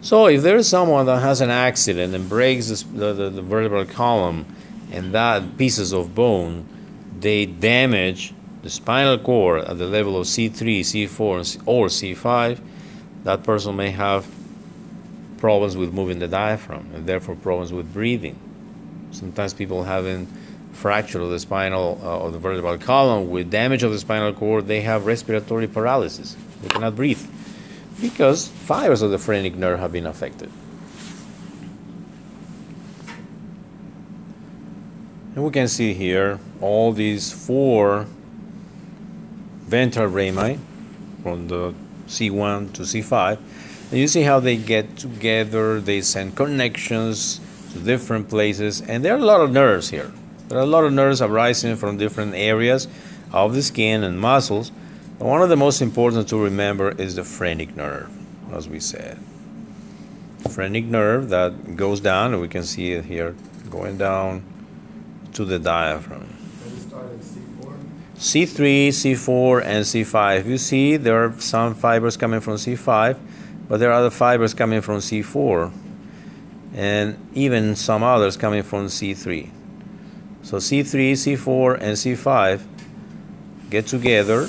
So 0.01 0.27
if 0.27 0.43
there 0.43 0.57
is 0.57 0.69
someone 0.69 1.07
that 1.07 1.21
has 1.21 1.41
an 1.41 1.51
accident 1.51 2.15
and 2.15 2.29
breaks 2.29 2.83
the, 2.83 3.13
the, 3.15 3.31
the 3.31 3.43
vertebral 3.43 3.87
column 3.87 4.45
and 4.93 5.15
that 5.15 5.57
pieces 5.57 5.93
of 5.93 6.15
bone, 6.15 6.67
they 7.21 7.47
damage 7.47 8.35
the 8.63 8.71
spinal 8.71 9.19
cord 9.19 9.65
at 9.65 9.79
the 9.79 9.87
level 9.87 10.19
of 10.19 10.27
C3, 10.27 10.81
C4, 10.81 11.63
or 11.67 11.87
C5, 11.87 12.61
that 13.25 13.43
person 13.43 13.77
may 13.77 13.91
have 13.91 14.27
problems 15.39 15.77
with 15.77 15.93
moving 15.93 16.19
the 16.19 16.29
diaphragm 16.29 16.91
and 16.95 17.07
therefore 17.07 17.35
problems 17.35 17.73
with 17.73 17.93
breathing. 17.93 18.39
Sometimes 19.15 19.55
people 19.55 19.85
having 19.85 20.27
fracture 20.73 21.21
of 21.21 21.31
the 21.31 21.39
spinal 21.39 22.01
uh, 22.03 22.27
of 22.27 22.33
the 22.33 22.39
vertebral 22.39 22.77
column 22.79 23.31
with 23.31 23.49
damage 23.49 23.85
of 23.85 23.93
the 23.93 23.99
spinal 23.99 24.33
cord, 24.33 24.67
they 24.67 24.81
have 24.81 25.07
respiratory 25.07 25.69
paralysis. 25.69 26.37
They 26.63 26.69
cannot 26.69 26.97
breathe 26.97 27.25
because 28.01 28.49
fibers 28.49 29.01
of 29.01 29.13
the 29.13 29.19
phrenic 29.19 29.55
nerve 29.55 29.79
have 29.79 29.93
been 29.93 30.07
affected. 30.07 30.51
And 35.37 35.45
we 35.45 35.51
can 35.51 35.69
see 35.69 35.95
here 35.95 36.39
all 36.61 36.93
these 36.93 37.33
four 37.33 38.07
ventral 39.67 40.07
rami 40.07 40.59
from 41.23 41.49
the 41.49 41.75
C1 42.07 42.73
to 42.75 42.83
C5. 42.83 43.39
And 43.91 44.01
you 44.01 44.09
see 44.09 44.23
how 44.23 44.41
they 44.41 44.57
get 44.57 44.97
together, 44.97 45.81
they 45.81 46.01
send 46.01 46.37
connections 46.37 47.41
to 47.75 47.81
different 47.81 48.29
places, 48.29 48.81
and 48.81 49.05
there 49.05 49.15
are 49.15 49.19
a 49.19 49.25
lot 49.25 49.41
of 49.41 49.51
nerves 49.51 49.91
here. 49.91 50.13
There 50.49 50.59
are 50.59 50.63
a 50.63 50.67
lot 50.67 50.85
of 50.85 50.93
nerves 50.93 51.21
arising 51.21 51.77
from 51.77 51.99
different 51.99 52.35
areas 52.35 52.87
of 53.33 53.55
the 53.55 53.63
skin 53.63 54.05
and 54.05 54.19
muscles. 54.19 54.71
And 55.19 55.29
one 55.29 55.43
of 55.43 55.49
the 55.49 55.57
most 55.57 55.83
important 55.83 56.29
to 56.29 56.37
remember 56.37 56.93
is 56.93 57.17
the 57.17 57.25
phrenic 57.25 57.77
nerve, 57.77 58.11
as 58.53 58.69
we 58.69 58.79
said. 58.79 59.19
Phrenic 60.51 60.85
nerve 60.85 61.31
that 61.31 61.77
goes 61.77 62.01
down, 62.01 62.33
and 62.33 62.41
we 62.41 62.49
can 62.49 62.63
see 62.63 62.93
it 62.93 63.07
here 63.07 63.35
going 63.71 63.99
down 63.99 64.45
to 65.33 65.45
the 65.45 65.59
diaphragm. 65.59 66.29
C3, 68.17 68.89
C4, 68.89 69.63
and 69.65 69.85
C5. 69.85 70.47
You 70.47 70.59
see, 70.59 70.97
there 70.97 71.25
are 71.25 71.41
some 71.41 71.75
fibers 71.75 72.17
coming 72.17 72.39
from 72.39 72.55
C5, 72.55 73.19
but 73.69 73.81
there 73.81 73.91
are 73.91 73.95
other 73.95 74.11
fibers 74.11 74.55
coming 74.55 74.81
from 74.81 74.99
C4 74.99 75.73
and 76.75 77.17
even 77.35 77.77
some 77.77 78.03
others 78.03 78.37
coming 78.37 78.63
from 78.63 78.87
C3. 78.87 79.51
So 80.43 80.59
C3, 80.59 81.13
C4, 81.13 81.75
and 81.81 81.97
C5 81.97 82.63
get 83.71 83.87
together 83.87 84.49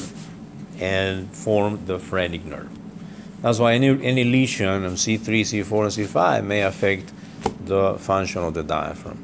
and 0.80 1.34
form 1.34 1.86
the 1.86 2.00
phrenic 2.00 2.44
nerve. 2.46 2.70
That's 3.42 3.60
why 3.60 3.74
any, 3.74 3.90
any 4.04 4.24
lesion 4.24 4.68
on 4.68 4.96
C3, 4.96 5.22
C4, 5.22 6.00
and 6.00 6.10
C5 6.10 6.44
may 6.44 6.64
affect 6.64 7.14
the 7.66 7.94
function 7.96 8.44
of 8.44 8.54
the 8.56 8.64
diaphragm. 8.64 9.22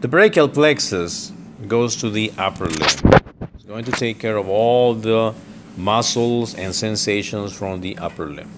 The 0.00 0.08
brachial 0.08 0.48
plexus 0.48 1.32
goes 1.66 1.96
to 1.96 2.10
the 2.10 2.32
upper 2.36 2.66
limb. 2.66 3.22
It's 3.54 3.64
going 3.66 3.84
to 3.84 3.92
take 3.92 4.18
care 4.18 4.36
of 4.36 4.48
all 4.48 4.94
the 4.94 5.34
muscles 5.76 6.54
and 6.54 6.74
sensations 6.74 7.52
from 7.52 7.80
the 7.80 7.96
upper 7.98 8.28
limb. 8.28 8.50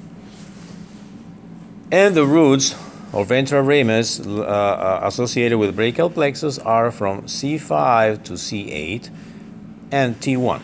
And 1.90 2.14
the 2.14 2.26
roots 2.26 2.74
or 3.12 3.24
ventral 3.24 3.62
ramus 3.62 4.20
uh, 4.20 4.42
uh, 4.42 5.00
associated 5.05 5.59
with 5.59 5.76
brachial 5.76 6.11
plexus 6.11 6.59
are 6.59 6.90
from 6.90 7.22
C5 7.22 8.22
to 8.24 8.33
C8 8.35 9.11
and 9.90 10.16
T1. 10.20 10.62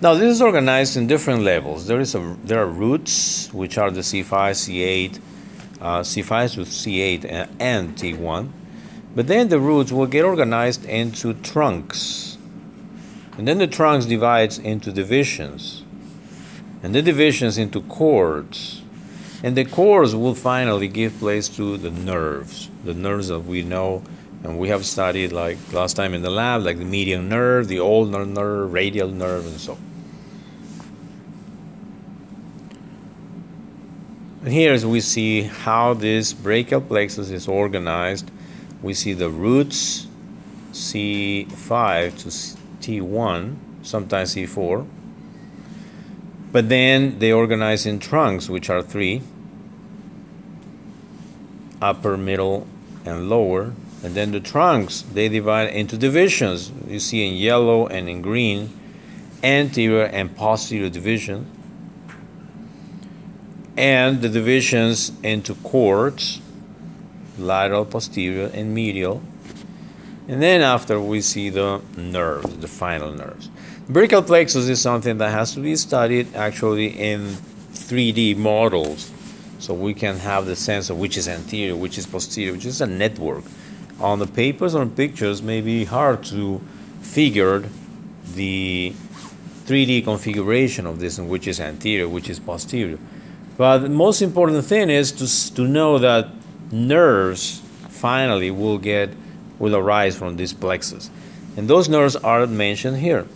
Now 0.00 0.12
this 0.14 0.34
is 0.34 0.42
organized 0.42 0.96
in 0.96 1.06
different 1.06 1.42
levels. 1.42 1.86
There 1.86 1.98
is 1.98 2.14
a 2.14 2.36
there 2.44 2.60
are 2.62 2.66
roots 2.66 3.52
which 3.54 3.78
are 3.78 3.90
the 3.90 4.02
C5, 4.02 4.28
C8, 4.28 5.20
uh, 5.80 6.00
C5 6.00 6.54
to 6.54 6.60
C8 6.60 7.24
and, 7.24 7.50
and 7.58 7.96
T1, 7.96 8.50
but 9.14 9.28
then 9.28 9.48
the 9.48 9.58
roots 9.58 9.92
will 9.92 10.06
get 10.06 10.24
organized 10.24 10.84
into 10.84 11.32
trunks, 11.32 12.33
and 13.36 13.48
then 13.48 13.58
the 13.58 13.66
trunks 13.66 14.06
divides 14.06 14.58
into 14.58 14.92
divisions, 14.92 15.82
and 16.82 16.94
the 16.94 17.02
divisions 17.02 17.58
into 17.58 17.80
cords, 17.82 18.82
and 19.42 19.56
the 19.56 19.64
cords 19.64 20.14
will 20.14 20.34
finally 20.34 20.88
give 20.88 21.18
place 21.18 21.48
to 21.50 21.76
the 21.76 21.90
nerves, 21.90 22.70
the 22.84 22.94
nerves 22.94 23.28
that 23.28 23.40
we 23.40 23.62
know 23.62 24.02
and 24.44 24.58
we 24.58 24.68
have 24.68 24.84
studied 24.84 25.32
like 25.32 25.56
last 25.72 25.94
time 25.94 26.12
in 26.12 26.20
the 26.20 26.30
lab, 26.30 26.62
like 26.62 26.76
the 26.76 26.84
median 26.84 27.30
nerve, 27.30 27.66
the 27.66 27.80
ulnar 27.80 28.26
nerve, 28.26 28.72
radial 28.72 29.08
nerve, 29.08 29.46
and 29.46 29.58
so. 29.58 29.78
And 34.42 34.52
here 34.52 34.86
we 34.86 35.00
see 35.00 35.44
how 35.44 35.94
this 35.94 36.34
brachial 36.34 36.82
plexus 36.82 37.30
is 37.30 37.48
organized. 37.48 38.30
We 38.82 38.92
see 38.92 39.14
the 39.14 39.30
roots 39.30 40.06
C5 40.72 42.18
to 42.18 42.30
T1, 42.86 43.56
sometimes 43.82 44.34
C4. 44.34 44.86
But 46.52 46.68
then 46.68 47.18
they 47.18 47.32
organize 47.32 47.86
in 47.86 47.98
trunks, 47.98 48.48
which 48.48 48.70
are 48.70 48.82
three 48.82 49.22
upper, 51.82 52.16
middle, 52.16 52.66
and 53.04 53.28
lower. 53.28 53.72
And 54.02 54.14
then 54.14 54.32
the 54.32 54.40
trunks, 54.40 55.02
they 55.02 55.28
divide 55.28 55.74
into 55.74 55.96
divisions. 55.96 56.70
You 56.86 57.00
see 57.00 57.26
in 57.26 57.34
yellow 57.34 57.86
and 57.86 58.08
in 58.08 58.22
green, 58.22 58.70
anterior 59.42 60.04
and 60.04 60.36
posterior 60.36 60.88
division 60.88 61.50
and 63.76 64.22
the 64.22 64.28
divisions 64.28 65.12
into 65.22 65.54
cords 65.56 66.40
lateral 67.36 67.84
posterior 67.84 68.50
and 68.54 68.72
medial 68.72 69.20
and 70.28 70.42
then 70.42 70.62
after 70.62 71.00
we 71.00 71.20
see 71.20 71.50
the 71.50 71.80
nerves 71.96 72.56
the 72.58 72.68
final 72.68 73.12
nerves. 73.12 73.50
Brachial 73.88 74.22
plexus 74.22 74.68
is 74.68 74.80
something 74.80 75.18
that 75.18 75.30
has 75.30 75.52
to 75.54 75.60
be 75.60 75.76
studied 75.76 76.34
actually 76.34 76.86
in 76.86 77.36
3d 77.72 78.36
models. 78.36 79.10
So 79.58 79.74
we 79.74 79.94
can 79.94 80.18
have 80.18 80.46
the 80.46 80.56
sense 80.56 80.90
of 80.90 80.98
which 80.98 81.16
is 81.16 81.28
anterior 81.28 81.76
which 81.76 81.98
is 81.98 82.06
posterior 82.06 82.52
which 82.52 82.64
is 82.64 82.80
a 82.80 82.86
network. 82.86 83.44
On 84.00 84.18
the 84.18 84.26
papers 84.26 84.74
or 84.74 84.86
pictures 84.86 85.42
may 85.42 85.60
be 85.60 85.84
hard 85.84 86.24
to 86.24 86.60
figure 87.00 87.64
the 88.34 88.94
3d 89.66 90.04
configuration 90.04 90.86
of 90.86 90.98
this 91.00 91.18
and 91.18 91.28
which 91.28 91.46
is 91.46 91.60
anterior 91.60 92.08
which 92.08 92.30
is 92.30 92.38
posterior. 92.38 92.98
But 93.56 93.78
the 93.78 93.88
most 93.88 94.20
important 94.20 94.64
thing 94.64 94.90
is 94.90 95.12
to, 95.12 95.54
to 95.54 95.62
know 95.62 95.98
that 95.98 96.28
nerves 96.72 97.60
finally 97.88 98.50
will 98.50 98.78
get 98.78 99.10
will 99.58 99.76
arise 99.76 100.16
from 100.16 100.36
this 100.36 100.52
plexus. 100.52 101.10
And 101.56 101.68
those 101.68 101.88
nerves 101.88 102.16
are 102.16 102.46
mentioned 102.46 102.98
here. 102.98 103.26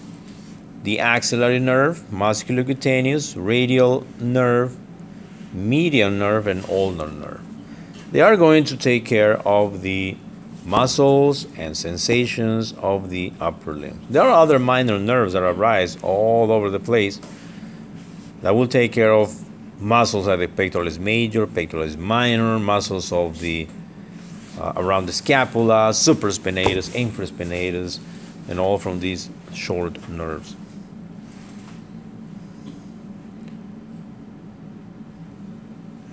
The 0.83 0.99
axillary 1.01 1.59
nerve, 1.59 2.01
musculocutaneous, 2.11 3.35
radial 3.37 4.07
nerve, 4.19 4.77
median 5.53 6.19
nerve, 6.19 6.47
and 6.47 6.65
ulnar 6.69 7.11
nerve. 7.11 7.41
They 8.11 8.21
are 8.21 8.37
going 8.37 8.65
to 8.65 8.77
take 8.77 9.05
care 9.05 9.39
of 9.47 9.83
the 9.83 10.17
muscles 10.65 11.47
and 11.57 11.77
sensations 11.77 12.75
of 12.75 13.11
the 13.11 13.33
upper 13.41 13.73
limb. 13.73 14.01
There 14.11 14.23
are 14.23 14.31
other 14.31 14.59
minor 14.59 14.99
nerves 14.99 15.33
that 15.33 15.43
arise 15.43 15.97
all 16.03 16.53
over 16.53 16.71
the 16.71 16.81
place 16.81 17.21
that 18.43 18.55
will 18.55 18.69
take 18.69 18.93
care 18.93 19.13
of 19.13 19.45
muscles 19.81 20.29
are 20.29 20.37
the 20.37 20.47
pectoralis 20.47 20.99
major, 20.99 21.47
pectoralis 21.47 21.97
minor, 21.97 22.59
muscles 22.59 23.13
of 23.13 23.41
the 23.41 23.69
uh, 24.59 24.73
around 24.77 25.07
the 25.07 25.13
scapula, 25.13 25.91
supraspinatus, 25.93 26.91
infraspinatus, 26.91 28.01
and 28.49 28.59
all 28.59 28.79
from 28.79 29.01
these 29.01 29.31
short 29.55 30.09
nerves. 30.09 30.57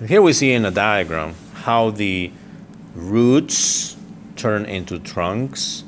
here 0.06 0.22
we 0.22 0.32
see 0.32 0.52
in 0.52 0.64
a 0.64 0.70
diagram 0.70 1.34
how 1.54 1.90
the 1.90 2.30
roots 2.94 3.96
turn 4.36 4.64
into 4.64 4.98
trunks, 4.98 5.84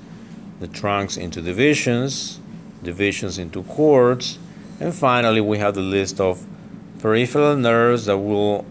the 0.61 0.66
trunks 0.66 1.16
into 1.16 1.40
divisions, 1.40 2.40
divisions 2.83 3.38
into 3.38 3.62
cords, 3.64 4.38
and 4.81 4.94
finally 4.94 5.40
we 5.40 5.59
have 5.59 5.75
the 5.75 5.83
list 5.83 6.21
of 6.21 6.44
peripheral 6.99 7.55
nerves 7.55 8.07
that 8.07 8.18
will 8.18 8.64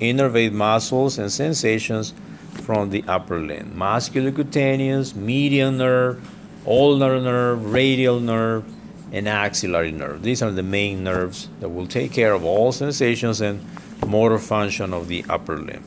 innervate 0.00 0.52
muscles 0.52 1.18
and 1.18 1.32
sensations 1.32 2.12
from 2.54 2.90
the 2.90 3.04
upper 3.06 3.38
limb. 3.38 3.74
Musculocutaneous, 3.76 5.14
median 5.14 5.78
nerve, 5.78 6.26
ulnar 6.66 7.20
nerve, 7.20 7.72
radial 7.72 8.20
nerve, 8.20 8.64
and 9.12 9.28
axillary 9.28 9.92
nerve. 9.92 10.22
These 10.22 10.42
are 10.42 10.50
the 10.50 10.62
main 10.62 11.04
nerves 11.04 11.48
that 11.60 11.68
will 11.68 11.86
take 11.86 12.12
care 12.12 12.32
of 12.32 12.44
all 12.44 12.72
sensations 12.72 13.40
and 13.40 13.64
motor 14.06 14.38
function 14.38 14.92
of 14.92 15.08
the 15.08 15.24
upper 15.28 15.56
limb. 15.56 15.84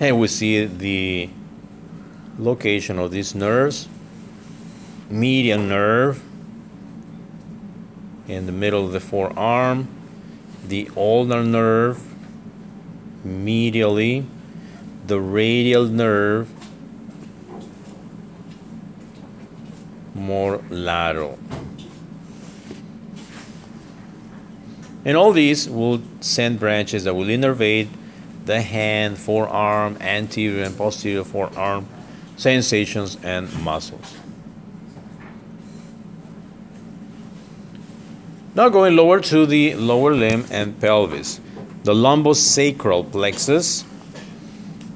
And 0.00 0.18
we 0.18 0.26
see 0.28 0.64
the 0.64 1.30
location 2.38 2.98
of 2.98 3.10
these 3.10 3.34
nerves. 3.34 3.88
Median 5.08 5.68
nerve 5.68 6.22
in 8.28 8.46
the 8.46 8.52
middle 8.52 8.86
of 8.86 8.92
the 8.92 9.00
forearm, 9.00 9.88
the 10.66 10.90
ulnar 10.96 11.42
nerve 11.42 12.00
medially, 13.24 14.24
the 15.06 15.20
radial 15.20 15.86
nerve 15.86 16.48
more 20.14 20.62
lateral. 20.70 21.38
And 25.04 25.16
all 25.16 25.32
these 25.32 25.68
will 25.68 26.00
send 26.20 26.58
branches 26.58 27.04
that 27.04 27.14
will 27.14 27.26
innervate 27.26 27.88
the 28.46 28.62
hand, 28.62 29.18
forearm, 29.18 29.98
anterior 30.00 30.64
and 30.64 30.76
posterior 30.76 31.24
forearm, 31.24 31.86
sensations, 32.36 33.18
and 33.22 33.52
muscles. 33.62 34.16
Now 38.56 38.68
going 38.68 38.94
lower 38.94 39.20
to 39.20 39.46
the 39.46 39.74
lower 39.74 40.14
limb 40.14 40.46
and 40.48 40.80
pelvis. 40.80 41.40
The 41.82 41.92
lumbosacral 41.92 43.10
plexus, 43.10 43.82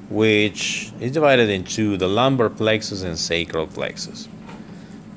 which 0.08 0.92
is 1.00 1.10
divided 1.10 1.50
into 1.50 1.96
the 1.96 2.06
lumbar 2.06 2.50
plexus 2.50 3.02
and 3.02 3.18
sacral 3.18 3.66
plexus. 3.66 4.28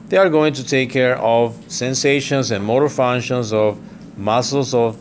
They 0.07 0.17
are 0.17 0.27
going 0.27 0.53
to 0.53 0.65
take 0.65 0.89
care 0.89 1.17
of 1.19 1.63
sensations 1.67 2.49
and 2.49 2.65
motor 2.65 2.89
functions 2.89 3.53
of 3.53 3.79
muscles 4.17 4.73
of 4.73 4.97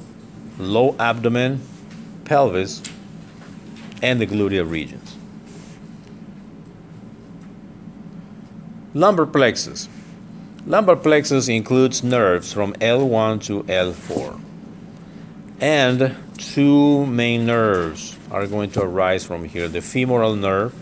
low 0.59 0.95
abdomen, 0.99 1.63
pelvis, 2.27 2.83
and 4.03 4.21
the 4.21 4.27
gluteal 4.27 4.71
regions. 4.71 5.17
Lumbar 8.93 9.25
plexus. 9.25 9.89
Lumbar 10.71 10.95
plexus 10.95 11.49
includes 11.49 12.05
nerves 12.05 12.53
from 12.53 12.75
L1 12.75 13.43
to 13.47 13.65
L4. 13.65 14.41
And 15.61 16.17
two 16.39 17.07
main 17.07 17.45
nerves 17.45 18.17
are 18.31 18.47
going 18.47 18.71
to 18.71 18.83
arise 18.83 19.27
from 19.27 19.47
here 19.47 19.67
the 19.67 19.81
femoral 19.81 20.37
nerve, 20.37 20.73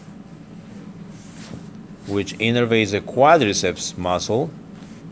which 2.07 2.36
innervates 2.36 2.91
the 2.91 3.01
quadriceps 3.01 3.97
muscle, 3.97 4.51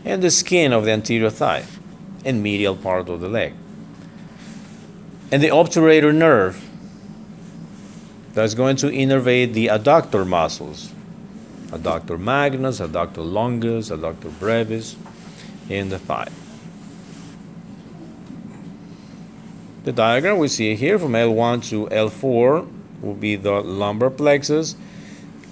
and 0.04 0.22
the 0.22 0.30
skin 0.30 0.74
of 0.74 0.84
the 0.84 0.90
anterior 0.90 1.30
thigh 1.30 1.64
and 2.22 2.42
medial 2.42 2.76
part 2.76 3.08
of 3.08 3.22
the 3.22 3.30
leg. 3.30 3.54
And 5.32 5.42
the 5.42 5.48
obturator 5.48 6.14
nerve 6.14 6.62
that's 8.34 8.52
going 8.52 8.76
to 8.76 8.88
innervate 8.88 9.54
the 9.54 9.68
adductor 9.68 10.26
muscles, 10.26 10.92
adductor 11.76 12.18
magnus, 12.18 12.80
adductor 12.80 13.18
longus, 13.18 13.90
adductor 13.90 14.36
brevis 14.38 14.96
in 15.68 15.88
the 15.88 15.98
thigh. 15.98 16.28
the 19.86 19.92
diagram 19.92 20.38
we 20.38 20.48
see 20.48 20.74
here 20.74 20.98
from 20.98 21.12
L1 21.12 21.62
to 21.70 21.86
L4 21.86 22.68
will 23.00 23.14
be 23.14 23.36
the 23.36 23.60
lumbar 23.60 24.10
plexus 24.10 24.74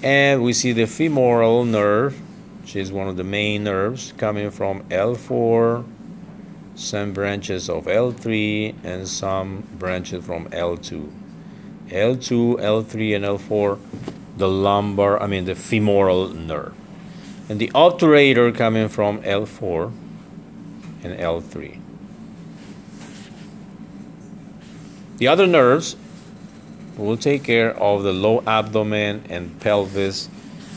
and 0.03 0.43
we 0.43 0.53
see 0.53 0.73
the 0.73 0.87
femoral 0.87 1.65
nerve 1.65 2.21
which 2.61 2.75
is 2.75 2.91
one 2.91 3.07
of 3.07 3.17
the 3.17 3.23
main 3.23 3.63
nerves 3.63 4.13
coming 4.17 4.51
from 4.51 4.83
L4 4.89 5.85
some 6.75 7.13
branches 7.13 7.71
of 7.71 7.85
L3 7.85 8.75
and 8.83 9.07
some 9.07 9.69
branches 9.79 10.25
from 10.25 10.49
L2 10.49 11.13
L2 11.91 12.57
L3 12.57 13.15
and 13.15 13.25
L4 13.25 13.79
the 14.37 14.49
lumbar 14.49 15.23
I 15.23 15.27
mean 15.27 15.45
the 15.45 15.55
femoral 15.55 16.29
nerve. 16.29 16.75
And 17.49 17.61
the 17.61 17.69
obturator 17.69 18.55
coming 18.55 18.89
from 18.89 19.21
L4 19.23 19.93
and 21.03 21.19
L3 21.19 21.81
The 25.19 25.29
other 25.29 25.47
nerves 25.47 25.97
will 26.97 27.17
take 27.17 27.45
care 27.45 27.71
of 27.79 28.03
the 28.03 28.13
low 28.13 28.43
abdomen 28.47 29.25
and 29.29 29.61
pelvis 29.61 30.29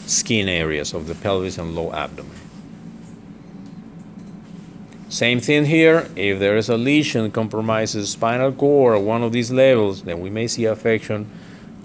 skin 0.05 0.47
areas 0.47 0.93
of 0.93 1.07
the 1.07 1.15
pelvis 1.15 1.57
and 1.57 1.75
low 1.75 1.91
abdomen. 1.91 2.37
Same 5.09 5.39
thing 5.39 5.65
here, 5.65 6.09
if 6.15 6.37
there 6.37 6.57
is 6.57 6.69
a 6.69 6.77
lesion 6.77 7.31
compromises 7.31 8.11
spinal 8.11 8.51
cord 8.51 8.95
or 8.95 8.99
one 8.99 9.23
of 9.23 9.31
these 9.31 9.51
levels, 9.51 10.03
then 10.03 10.19
we 10.19 10.29
may 10.29 10.47
see 10.47 10.65
affection 10.65 11.29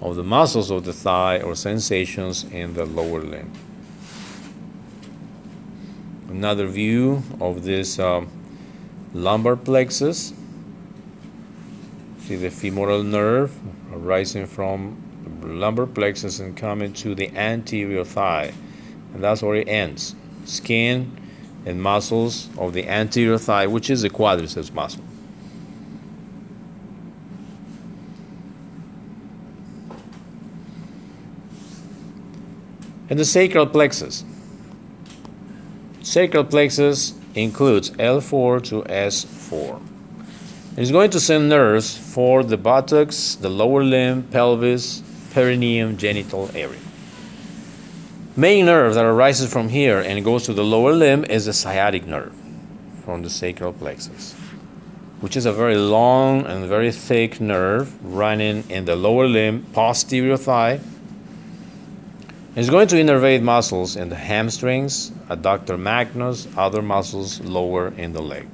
of 0.01 0.15
the 0.15 0.23
muscles 0.23 0.71
of 0.71 0.85
the 0.85 0.93
thigh 0.93 1.39
or 1.39 1.55
sensations 1.55 2.43
in 2.43 2.73
the 2.73 2.85
lower 2.85 3.21
limb. 3.21 3.51
Another 6.29 6.67
view 6.67 7.23
of 7.39 7.63
this 7.63 7.99
um, 7.99 8.27
lumbar 9.13 9.55
plexus 9.55 10.33
See 12.23 12.37
the 12.37 12.49
femoral 12.49 13.03
nerve 13.03 13.53
arising 13.91 14.45
from 14.45 14.95
the 15.41 15.47
lumbar 15.47 15.85
plexus 15.85 16.39
and 16.39 16.55
coming 16.55 16.93
to 16.93 17.13
the 17.13 17.29
anterior 17.35 18.05
thigh. 18.05 18.53
And 19.13 19.21
that's 19.21 19.41
where 19.41 19.55
it 19.55 19.67
ends. 19.67 20.15
Skin 20.45 21.11
and 21.65 21.81
muscles 21.81 22.47
of 22.57 22.71
the 22.71 22.87
anterior 22.87 23.37
thigh, 23.37 23.67
which 23.67 23.89
is 23.89 24.03
the 24.03 24.09
quadriceps 24.09 24.73
muscle. 24.73 25.03
And 33.13 33.19
the 33.19 33.25
sacral 33.25 33.67
plexus. 33.67 34.23
Sacral 36.01 36.45
plexus 36.45 37.13
includes 37.35 37.91
L4 37.91 38.63
to 38.63 38.81
S4. 38.81 39.79
It's 40.77 40.89
going 40.89 41.11
to 41.11 41.19
send 41.19 41.47
nerves 41.47 41.95
for 41.95 42.43
the 42.43 42.57
buttocks, 42.57 43.35
the 43.35 43.49
lower 43.49 43.83
limb, 43.83 44.23
pelvis, 44.23 45.03
perineum, 45.31 45.95
genital 45.95 46.49
area. 46.55 46.79
Main 48.35 48.65
nerve 48.65 48.95
that 48.95 49.05
arises 49.05 49.53
from 49.53 49.69
here 49.69 49.99
and 49.99 50.25
goes 50.25 50.45
to 50.45 50.53
the 50.55 50.63
lower 50.63 50.93
limb 50.93 51.23
is 51.25 51.45
the 51.45 51.53
sciatic 51.53 52.07
nerve 52.07 52.33
from 53.05 53.21
the 53.21 53.29
sacral 53.29 53.73
plexus, 53.73 54.33
which 55.21 55.37
is 55.37 55.45
a 55.45 55.53
very 55.53 55.77
long 55.77 56.47
and 56.47 56.65
very 56.65 56.91
thick 56.91 57.39
nerve 57.39 57.93
running 58.03 58.63
in 58.71 58.85
the 58.85 58.95
lower 58.95 59.27
limb, 59.27 59.67
posterior 59.71 60.35
thigh. 60.35 60.79
It's 62.55 62.69
going 62.69 62.87
to 62.89 62.97
innervate 62.97 63.41
muscles 63.41 63.95
in 63.95 64.09
the 64.09 64.15
hamstrings, 64.15 65.09
adductor 65.27 65.79
magnus, 65.79 66.47
other 66.55 66.83
muscles 66.83 67.41
lower 67.41 67.87
in 67.97 68.13
the 68.13 68.21
leg. 68.21 68.47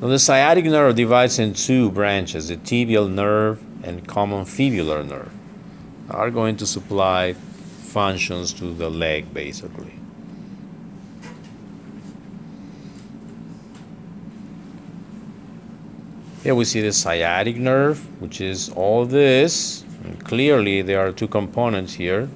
Now, 0.00 0.08
the 0.08 0.18
sciatic 0.18 0.64
nerve 0.64 0.96
divides 0.96 1.38
in 1.38 1.52
two 1.52 1.90
branches 1.90 2.48
the 2.48 2.56
tibial 2.56 3.10
nerve 3.10 3.62
and 3.84 4.08
common 4.08 4.46
fibular 4.46 5.06
nerve 5.06 5.30
are 6.08 6.30
going 6.30 6.56
to 6.56 6.66
supply 6.66 7.34
functions 7.34 8.54
to 8.54 8.72
the 8.72 8.88
leg 8.88 9.34
basically. 9.34 9.92
Here 16.42 16.54
we 16.54 16.64
see 16.64 16.80
the 16.80 16.94
sciatic 16.94 17.56
nerve, 17.56 17.98
which 18.22 18.40
is 18.40 18.70
all 18.70 19.04
this. 19.04 19.84
And 20.02 20.24
clearly, 20.24 20.80
there 20.80 21.06
are 21.06 21.12
two 21.12 21.28
components 21.28 21.92
here 21.92 22.30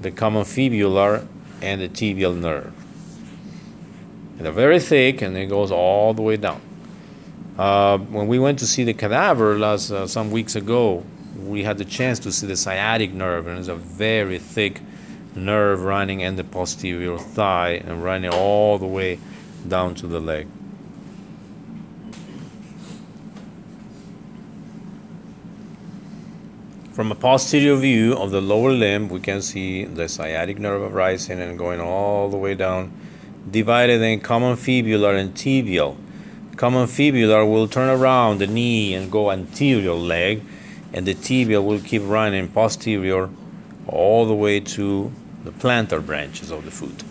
the 0.00 0.10
common 0.10 0.44
fibular 0.44 1.26
and 1.62 1.80
the 1.80 1.88
tibial 1.88 2.36
nerve 2.36 2.72
and 4.36 4.44
they're 4.44 4.52
very 4.52 4.78
thick, 4.78 5.22
and 5.22 5.36
it 5.36 5.46
goes 5.46 5.70
all 5.70 6.12
the 6.12 6.22
way 6.22 6.36
down. 6.36 6.60
Uh, 7.58 7.96
when 7.98 8.26
we 8.26 8.38
went 8.38 8.58
to 8.58 8.66
see 8.66 8.84
the 8.84 8.92
cadaver 8.92 9.58
last 9.58 9.90
uh, 9.90 10.06
some 10.06 10.30
weeks 10.30 10.54
ago, 10.54 11.04
we 11.42 11.64
had 11.64 11.78
the 11.78 11.84
chance 11.84 12.18
to 12.18 12.30
see 12.30 12.46
the 12.46 12.56
sciatic 12.56 13.12
nerve, 13.12 13.46
and 13.46 13.58
it's 13.58 13.68
a 13.68 13.74
very 13.74 14.38
thick 14.38 14.82
nerve 15.34 15.82
running 15.82 16.20
in 16.20 16.36
the 16.36 16.44
posterior 16.44 17.16
thigh 17.16 17.82
and 17.86 18.04
running 18.04 18.30
all 18.30 18.78
the 18.78 18.86
way 18.86 19.18
down 19.66 19.94
to 19.94 20.06
the 20.06 20.20
leg. 20.20 20.46
From 26.96 27.12
a 27.12 27.14
posterior 27.14 27.76
view 27.76 28.16
of 28.16 28.30
the 28.30 28.40
lower 28.40 28.72
limb, 28.72 29.10
we 29.10 29.20
can 29.20 29.42
see 29.42 29.84
the 29.84 30.08
sciatic 30.08 30.58
nerve 30.58 30.94
rising 30.94 31.38
and 31.40 31.58
going 31.58 31.78
all 31.78 32.30
the 32.30 32.38
way 32.38 32.54
down 32.54 32.90
divided 33.50 34.00
in 34.00 34.20
common 34.20 34.56
fibular 34.56 35.14
and 35.14 35.34
tibial. 35.34 35.98
Common 36.56 36.86
fibular 36.86 37.46
will 37.46 37.68
turn 37.68 37.90
around 37.90 38.38
the 38.38 38.46
knee 38.46 38.94
and 38.94 39.12
go 39.12 39.30
anterior 39.30 39.92
leg, 39.92 40.42
and 40.94 41.06
the 41.06 41.14
tibial 41.14 41.66
will 41.66 41.80
keep 41.80 42.00
running 42.02 42.48
posterior 42.48 43.28
all 43.86 44.24
the 44.24 44.34
way 44.34 44.58
to 44.60 45.12
the 45.44 45.50
plantar 45.50 46.00
branches 46.00 46.50
of 46.50 46.64
the 46.64 46.70
foot. 46.70 47.04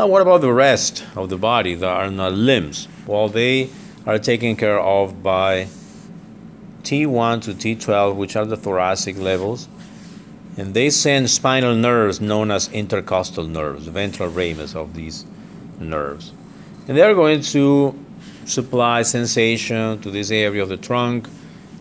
Now, 0.00 0.06
what 0.06 0.22
about 0.22 0.40
the 0.40 0.50
rest 0.50 1.04
of 1.14 1.28
the 1.28 1.36
body 1.36 1.74
that 1.74 1.86
are 1.86 2.10
not 2.10 2.32
limbs? 2.32 2.88
Well, 3.06 3.28
they 3.28 3.68
are 4.06 4.18
taken 4.18 4.56
care 4.56 4.80
of 4.80 5.22
by 5.22 5.66
T1 6.84 7.42
to 7.42 7.52
T12, 7.52 8.16
which 8.16 8.34
are 8.34 8.46
the 8.46 8.56
thoracic 8.56 9.18
levels, 9.18 9.68
and 10.56 10.72
they 10.72 10.88
send 10.88 11.28
spinal 11.28 11.74
nerves 11.74 12.18
known 12.18 12.50
as 12.50 12.72
intercostal 12.72 13.44
nerves, 13.44 13.84
the 13.84 13.90
ventral 13.90 14.30
ramus 14.30 14.74
of 14.74 14.94
these 14.94 15.26
nerves. 15.78 16.32
And 16.88 16.96
they're 16.96 17.14
going 17.14 17.42
to 17.42 17.94
supply 18.46 19.02
sensation 19.02 20.00
to 20.00 20.10
this 20.10 20.30
area 20.30 20.62
of 20.62 20.70
the 20.70 20.78
trunk, 20.78 21.28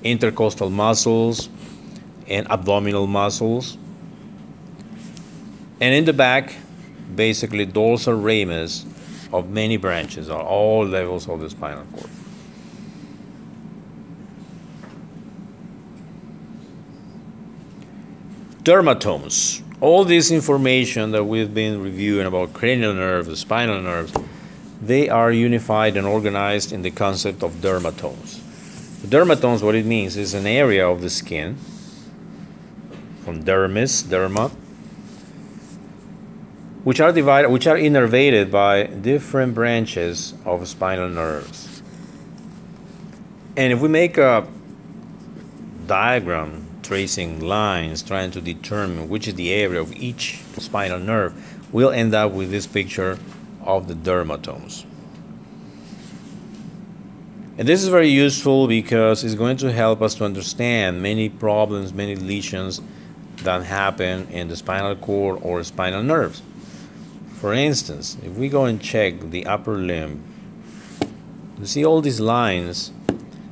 intercostal 0.03 0.69
muscles, 0.69 1.47
and 2.27 2.45
abdominal 2.51 3.07
muscles. 3.07 3.77
And 5.79 5.95
in 5.95 6.03
the 6.03 6.11
back, 6.11 6.57
basically 7.15 7.65
dorsal 7.65 8.13
ramus 8.13 8.85
of 9.31 9.49
many 9.49 9.77
branches, 9.77 10.29
are 10.29 10.41
all 10.41 10.85
levels 10.85 11.27
of 11.29 11.39
the 11.39 11.49
spinal 11.49 11.85
cord. 11.93 12.09
dermatomes. 18.69 19.63
All 19.81 20.03
this 20.03 20.29
information 20.29 21.11
that 21.11 21.23
we've 21.23 21.53
been 21.53 21.81
reviewing 21.81 22.27
about 22.27 22.53
cranial 22.53 22.93
nerves, 22.93 23.39
spinal 23.39 23.81
nerves, 23.81 24.13
they 24.79 25.09
are 25.09 25.31
unified 25.31 25.97
and 25.97 26.05
organized 26.05 26.71
in 26.71 26.83
the 26.83 26.91
concept 26.91 27.41
of 27.41 27.53
dermatomes. 27.61 28.39
The 29.01 29.07
dermatomes, 29.07 29.63
what 29.63 29.73
it 29.73 29.85
means 29.85 30.17
is 30.17 30.35
an 30.35 30.45
area 30.45 30.87
of 30.87 31.01
the 31.01 31.09
skin, 31.09 31.57
from 33.23 33.43
dermis, 33.43 34.03
derma, 34.03 34.51
which 36.89 36.99
are 36.99 37.11
divided, 37.11 37.49
which 37.49 37.67
are 37.67 37.75
innervated 37.75 38.49
by 38.49 38.85
different 38.85 39.53
branches 39.53 40.33
of 40.43 40.67
spinal 40.67 41.07
nerves. 41.07 41.83
And 43.55 43.71
if 43.71 43.79
we 43.79 43.87
make 43.87 44.17
a 44.17 44.47
diagram 45.85 46.65
tracing 46.81 47.41
lines, 47.41 48.01
trying 48.01 48.31
to 48.31 48.41
determine 48.41 49.07
which 49.07 49.27
is 49.27 49.35
the 49.35 49.51
area 49.51 49.79
of 49.79 49.95
each 49.97 50.41
spinal 50.57 50.97
nerve, 50.97 51.31
we'll 51.71 51.91
end 51.91 52.15
up 52.15 52.31
with 52.31 52.49
this 52.49 52.65
picture 52.65 53.19
of 53.61 53.87
the 53.87 53.93
dermatomes. 53.93 54.83
And 57.59 57.67
this 57.67 57.83
is 57.83 57.89
very 57.89 58.09
useful 58.09 58.65
because 58.65 59.23
it's 59.23 59.35
going 59.35 59.57
to 59.57 59.71
help 59.71 60.01
us 60.01 60.15
to 60.15 60.25
understand 60.25 61.03
many 61.03 61.29
problems, 61.29 61.93
many 61.93 62.15
lesions 62.15 62.81
that 63.43 63.61
happen 63.65 64.27
in 64.31 64.47
the 64.47 64.55
spinal 64.55 64.95
cord 64.95 65.37
or 65.43 65.63
spinal 65.63 66.01
nerves. 66.01 66.41
For 67.39 67.53
instance, 67.53 68.17
if 68.21 68.33
we 68.33 68.49
go 68.49 68.65
and 68.65 68.81
check 68.81 69.31
the 69.31 69.45
upper 69.45 69.77
limb, 69.77 70.21
you 71.57 71.65
see 71.65 71.85
all 71.85 72.01
these 72.01 72.19
lines 72.19 72.91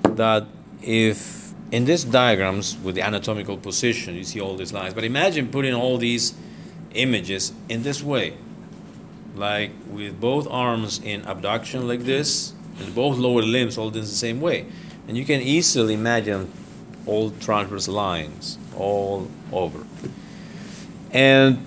that 0.04 0.46
if 0.82 1.54
in 1.72 1.86
these 1.86 2.04
diagrams 2.04 2.78
with 2.84 2.96
the 2.96 3.02
anatomical 3.02 3.56
position, 3.56 4.16
you 4.16 4.26
see 4.26 4.42
all 4.42 4.58
these 4.58 4.74
lines. 4.74 4.94
But 4.94 5.06
imagine 5.06 5.48
putting 5.48 5.74
all 5.74 5.98
these 5.98 6.34
images 6.96 7.54
in 7.70 7.84
this 7.84 8.04
way, 8.04 8.36
like 9.36 9.72
with 9.90 10.20
both 10.20 10.48
arms 10.50 11.00
in 11.02 11.22
abduction 11.26 11.88
like 11.88 12.02
this, 12.02 12.54
and 12.80 12.94
both 12.94 13.18
lower 13.18 13.42
limbs 13.42 13.78
all 13.78 13.88
in 13.88 13.94
the 13.94 14.06
same 14.06 14.42
way. 14.42 14.66
And 15.08 15.18
you 15.18 15.24
can 15.24 15.40
easily 15.40 15.94
imagine 15.94 16.52
all 17.06 17.32
transverse 17.32 17.88
lines 17.88 18.58
all 18.76 19.30
over. 19.54 19.86
And 21.12 21.66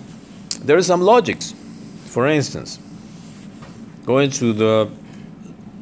there 0.61 0.77
are 0.77 0.83
some 0.83 1.01
logics. 1.01 1.55
For 2.11 2.27
instance, 2.27 2.81
going 4.05 4.31
to 4.33 4.53
the 4.53 4.91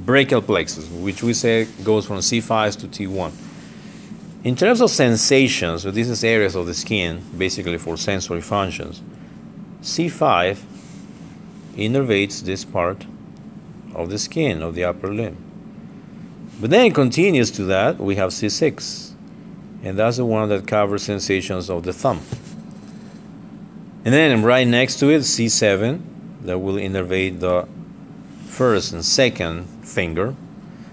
brachial 0.05 0.43
plexus, 0.43 0.87
which 0.91 1.23
we 1.23 1.33
say 1.33 1.65
goes 1.83 2.05
from 2.05 2.19
C5 2.19 2.77
to 2.81 2.87
T1. 2.87 3.33
In 4.45 4.55
terms 4.55 4.83
of 4.83 4.91
sensations, 4.91 5.85
so 5.85 5.91
this 5.91 6.07
is 6.07 6.23
areas 6.23 6.55
of 6.55 6.67
the 6.67 6.75
skin, 6.75 7.23
basically 7.39 7.79
for 7.79 7.97
sensory 7.97 8.43
functions. 8.43 9.01
C5 9.81 10.59
innervates 11.77 12.43
this 12.43 12.63
part 12.63 13.07
of 13.95 14.11
the 14.11 14.19
skin 14.19 14.63
of 14.63 14.75
the 14.75 14.85
upper 14.85 15.11
limb. 15.11 15.39
But 16.61 16.69
then 16.69 16.85
it 16.85 16.95
continues 16.95 17.51
to 17.53 17.65
that, 17.65 17.97
we 17.97 18.17
have 18.17 18.33
C6, 18.33 19.13
and 19.83 19.99
that's 19.99 20.19
the 20.19 20.27
one 20.27 20.51
that 20.51 20.67
covers 20.67 21.05
sensations 21.05 21.71
of 21.71 21.85
the 21.85 21.95
thumb. 21.95 22.21
And 24.05 24.13
then 24.13 24.43
right 24.43 24.67
next 24.67 24.99
to 25.01 25.09
it, 25.09 25.21
C7, 25.21 26.03
that 26.43 26.59
will 26.59 26.75
innervate 26.75 27.41
the 27.41 27.69
first 28.47 28.93
and 28.93 29.05
second 29.05 29.65
finger, 29.85 30.35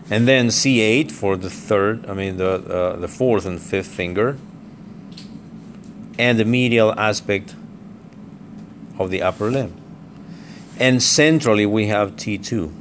and 0.10 0.28
then 0.28 0.48
C8 0.48 1.12
for 1.12 1.36
the 1.36 1.50
third, 1.50 2.06
I 2.08 2.14
mean 2.14 2.38
the 2.38 2.52
uh, 2.52 2.96
the 2.98 3.08
fourth 3.08 3.46
and 3.46 3.60
fifth 3.60 3.88
finger, 3.88 4.38
and 6.20 6.40
the 6.40 6.46
medial 6.46 6.94
aspect 7.00 7.56
of 9.00 9.10
the 9.10 9.22
upper 9.22 9.52
limb. 9.52 9.74
And 10.78 11.02
centrally 11.02 11.66
we 11.66 11.88
have 11.88 12.16
T2 12.16 12.72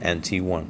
and 0.00 0.22
T1. 0.22 0.66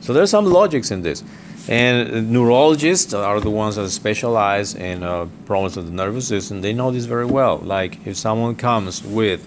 So 0.00 0.12
there's 0.12 0.30
some 0.30 0.44
logics 0.44 0.90
in 0.90 1.02
this. 1.02 1.22
And 1.66 2.30
neurologists 2.30 3.14
are 3.14 3.40
the 3.40 3.50
ones 3.50 3.76
that 3.76 3.88
specialize 3.88 4.74
in 4.74 5.02
uh, 5.02 5.28
problems 5.46 5.78
of 5.78 5.86
the 5.86 5.92
nervous 5.92 6.28
system. 6.28 6.60
They 6.60 6.74
know 6.74 6.90
this 6.90 7.06
very 7.06 7.24
well. 7.24 7.56
Like 7.56 8.06
if 8.06 8.16
someone 8.16 8.54
comes 8.54 9.02
with 9.02 9.46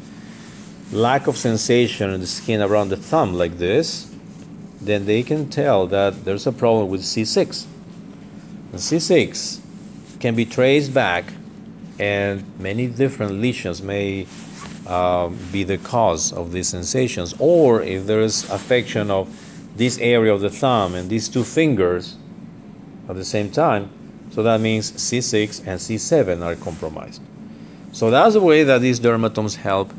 lack 0.91 1.28
of 1.28 1.38
sensation 1.38 2.09
in 2.09 2.22
the 2.22 2.28
skin 2.28 2.61
around 2.61 2.89
the 2.89 2.97
thumb 2.97 3.34
like 3.34 3.59
this, 3.59 4.11
then 4.82 5.05
they 5.05 5.22
can 5.22 5.49
tell 5.49 5.86
that 5.88 6.26
there's 6.26 6.47
a 6.47 6.51
problem 6.51 6.89
with 6.89 7.01
C6. 7.01 7.65
And 8.72 8.80
C6 8.80 9.59
can 10.20 10.34
be 10.36 10.45
traced 10.45 10.93
back, 10.93 11.34
and 11.99 12.43
many 12.59 12.88
different 12.88 13.34
lesions 13.34 13.82
may 13.82 14.26
uh, 14.88 15.30
be 15.51 15.63
the 15.63 15.78
cause 15.78 16.34
of 16.34 16.51
these 16.51 16.70
sensations. 16.70 17.36
Or 17.38 17.82
if 17.84 18.07
there 18.07 18.22
is 18.22 18.49
affection 18.49 19.11
of 19.11 19.28
this 19.78 19.97
area 19.99 20.34
of 20.34 20.41
the 20.41 20.49
thumb 20.49 20.95
and 20.95 21.09
these 21.09 21.30
two 21.30 21.43
fingers 21.43 22.17
at 23.07 23.15
the 23.15 23.25
same 23.25 23.51
time, 23.51 23.89
so 24.32 24.43
that 24.43 24.59
means 24.59 24.91
C6 24.91 25.59
and 25.65 25.80
C7 25.80 26.43
are 26.43 26.55
compromised. 26.55 27.21
So 27.91 28.11
that's 28.11 28.34
the 28.34 28.41
way 28.41 28.63
that 28.63 28.82
these 28.82 28.99
dermatomes 28.99 29.55
help 29.55 29.91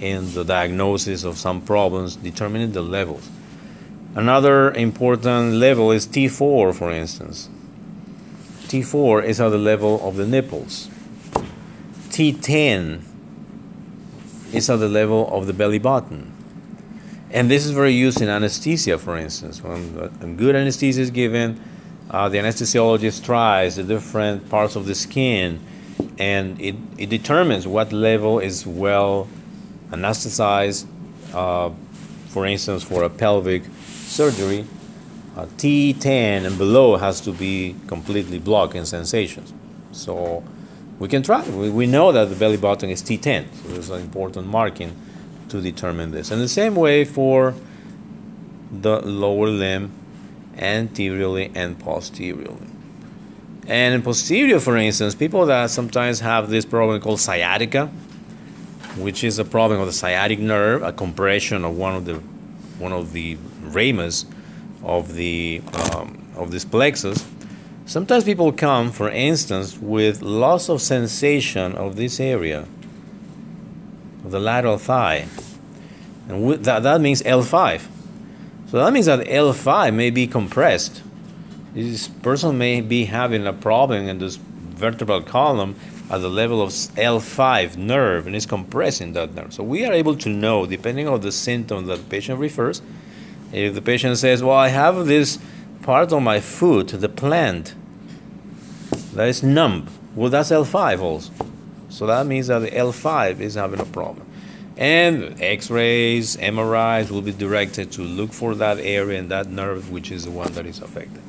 in 0.00 0.32
the 0.34 0.44
diagnosis 0.44 1.24
of 1.24 1.36
some 1.38 1.60
problems, 1.60 2.16
determining 2.16 2.72
the 2.72 2.82
levels. 2.82 3.28
Another 4.14 4.72
important 4.72 5.54
level 5.54 5.92
is 5.92 6.06
T4, 6.06 6.74
for 6.74 6.90
instance. 6.90 7.48
T4 8.68 9.24
is 9.24 9.40
at 9.40 9.50
the 9.50 9.58
level 9.58 10.06
of 10.06 10.16
the 10.16 10.26
nipples. 10.26 10.90
T10 12.10 13.02
is 14.52 14.68
at 14.70 14.76
the 14.76 14.88
level 14.88 15.28
of 15.32 15.46
the 15.46 15.52
belly 15.52 15.78
button. 15.78 16.32
And 17.30 17.50
this 17.50 17.66
is 17.66 17.72
very 17.72 17.92
used 17.92 18.22
in 18.22 18.28
anesthesia, 18.28 18.98
for 18.98 19.16
instance. 19.18 19.62
When 19.62 20.10
a 20.20 20.26
good 20.26 20.56
anesthesia 20.56 21.02
is 21.02 21.10
given, 21.10 21.60
uh, 22.10 22.28
the 22.28 22.38
anesthesiologist 22.38 23.24
tries 23.24 23.76
the 23.76 23.82
different 23.82 24.48
parts 24.48 24.76
of 24.76 24.86
the 24.86 24.94
skin 24.94 25.60
and 26.18 26.60
it, 26.60 26.74
it 26.96 27.10
determines 27.10 27.66
what 27.66 27.92
level 27.92 28.38
is 28.38 28.66
well 28.66 29.28
anesthetized. 29.90 30.86
Uh, 31.34 31.70
for 32.28 32.46
instance, 32.46 32.82
for 32.82 33.02
a 33.04 33.10
pelvic 33.10 33.62
surgery, 33.84 34.66
uh, 35.36 35.46
T10 35.56 36.46
and 36.46 36.56
below 36.56 36.96
has 36.96 37.20
to 37.22 37.32
be 37.32 37.76
completely 37.86 38.38
blocked 38.38 38.74
in 38.74 38.86
sensations. 38.86 39.52
So 39.92 40.42
we 40.98 41.08
can 41.08 41.22
try. 41.22 41.46
We, 41.48 41.70
we 41.70 41.86
know 41.86 42.10
that 42.12 42.26
the 42.26 42.36
belly 42.36 42.56
button 42.56 42.90
is 42.90 43.02
T10, 43.02 43.46
so 43.54 43.68
there's 43.68 43.90
an 43.90 44.00
important 44.00 44.46
marking 44.46 44.96
to 45.50 45.60
determine 45.60 46.10
this. 46.10 46.30
And 46.30 46.40
the 46.40 46.48
same 46.48 46.74
way 46.74 47.04
for 47.04 47.54
the 48.70 49.00
lower 49.00 49.48
limb, 49.48 49.92
anteriorly 50.56 51.50
and 51.54 51.78
posteriorly. 51.78 52.66
And 53.66 53.94
in 53.94 54.02
posterior, 54.02 54.60
for 54.60 54.76
instance, 54.76 55.14
people 55.14 55.46
that 55.46 55.70
sometimes 55.70 56.20
have 56.20 56.48
this 56.48 56.64
problem 56.64 57.00
called 57.00 57.20
sciatica, 57.20 57.86
which 58.96 59.22
is 59.22 59.38
a 59.38 59.44
problem 59.44 59.80
of 59.80 59.86
the 59.86 59.92
sciatic 59.92 60.38
nerve, 60.38 60.82
a 60.82 60.92
compression 60.92 61.64
of 61.64 61.76
one 61.76 61.94
of 61.94 62.04
the 62.04 62.14
one 62.78 62.92
of 62.92 63.12
the 63.12 63.36
ramus 63.60 64.24
of 64.82 65.14
the 65.14 65.60
um, 65.74 66.26
of 66.36 66.50
this 66.50 66.64
plexus. 66.64 67.26
Sometimes 67.84 68.24
people 68.24 68.52
come, 68.52 68.90
for 68.90 69.10
instance, 69.10 69.78
with 69.78 70.22
loss 70.22 70.68
of 70.68 70.80
sensation 70.80 71.74
of 71.74 71.96
this 71.96 72.20
area 72.20 72.66
of 74.24 74.30
the 74.30 74.40
lateral 74.40 74.78
thigh. 74.78 75.26
And 76.28 76.64
that, 76.64 76.82
that 76.82 77.00
means 77.00 77.22
L5. 77.22 77.82
So 78.70 78.78
that 78.78 78.92
means 78.92 79.06
that 79.06 79.26
L5 79.26 79.94
may 79.94 80.10
be 80.10 80.26
compressed. 80.26 81.02
This 81.74 82.08
person 82.08 82.58
may 82.58 82.80
be 82.80 83.06
having 83.06 83.46
a 83.46 83.52
problem 83.52 84.06
in 84.06 84.18
this 84.18 84.36
vertebral 84.36 85.22
column 85.22 85.76
at 86.10 86.18
the 86.18 86.28
level 86.28 86.62
of 86.62 86.70
L5 86.70 87.76
nerve 87.76 88.26
and 88.26 88.34
is 88.34 88.46
compressing 88.46 89.12
that 89.12 89.34
nerve. 89.34 89.52
So 89.52 89.62
we 89.62 89.84
are 89.84 89.92
able 89.92 90.16
to 90.16 90.28
know, 90.28 90.66
depending 90.66 91.08
on 91.08 91.20
the 91.20 91.32
symptom 91.32 91.86
that 91.86 91.96
the 91.96 92.04
patient 92.04 92.40
refers, 92.40 92.82
if 93.52 93.74
the 93.74 93.82
patient 93.82 94.18
says, 94.18 94.42
Well, 94.42 94.56
I 94.56 94.68
have 94.68 95.06
this 95.06 95.38
part 95.82 96.12
of 96.12 96.22
my 96.22 96.40
foot, 96.40 96.88
the 96.88 97.08
plant, 97.08 97.74
that 99.14 99.28
is 99.28 99.42
numb. 99.42 99.88
Well, 100.14 100.30
that's 100.30 100.50
L5 100.50 101.00
also. 101.00 101.32
So 101.88 102.06
that 102.06 102.26
means 102.26 102.48
that 102.48 102.60
the 102.60 102.70
L5 102.70 103.40
is 103.40 103.54
having 103.54 103.80
a 103.80 103.84
problem. 103.84 104.26
And 104.76 105.42
x 105.42 105.70
rays, 105.70 106.36
MRIs 106.36 107.10
will 107.10 107.22
be 107.22 107.32
directed 107.32 107.90
to 107.92 108.02
look 108.02 108.32
for 108.32 108.54
that 108.54 108.78
area 108.78 109.18
and 109.18 109.28
that 109.30 109.48
nerve, 109.48 109.90
which 109.90 110.12
is 110.12 110.24
the 110.24 110.30
one 110.30 110.52
that 110.52 110.66
is 110.66 110.80
affected. 110.80 111.22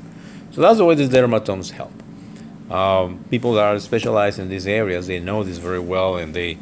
So 0.52 0.62
that's 0.62 0.78
the 0.78 0.86
way 0.86 0.96
these 0.96 1.10
dermatomes 1.10 1.72
help. 1.72 1.92
Um, 2.72 3.24
people 3.32 3.54
that 3.54 3.64
are 3.64 3.80
specialized 3.80 4.38
in 4.38 4.50
these 4.50 4.68
areas, 4.68 5.08
they 5.08 5.20
know 5.20 5.44
this 5.44 5.58
very 5.58 5.80
well 5.80 6.18
and 6.18 6.36
they 6.36 6.60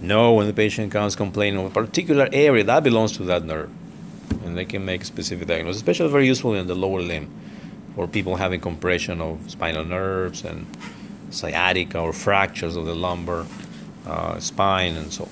know 0.00 0.34
when 0.34 0.46
the 0.46 0.52
patient 0.52 0.92
comes 0.92 1.16
complaining 1.16 1.58
of 1.58 1.66
a 1.66 1.70
particular 1.70 2.28
area 2.32 2.62
that 2.62 2.84
belongs 2.84 3.16
to 3.16 3.24
that 3.24 3.44
nerve. 3.44 3.70
And 4.44 4.56
they 4.56 4.64
can 4.64 4.84
make 4.84 5.04
specific 5.04 5.48
diagnosis, 5.48 5.80
especially 5.80 6.08
very 6.08 6.26
useful 6.26 6.54
in 6.54 6.68
the 6.68 6.74
lower 6.76 7.00
limb 7.00 7.28
for 7.96 8.06
people 8.06 8.36
having 8.36 8.60
compression 8.60 9.20
of 9.20 9.50
spinal 9.50 9.84
nerves 9.84 10.44
and 10.44 10.66
sciatica 11.30 11.98
or 11.98 12.12
fractures 12.12 12.76
of 12.76 12.86
the 12.86 12.94
lumbar 12.94 13.46
uh, 14.06 14.38
spine 14.38 14.96
and 14.96 15.12
so 15.12 15.24
on. 15.24 15.30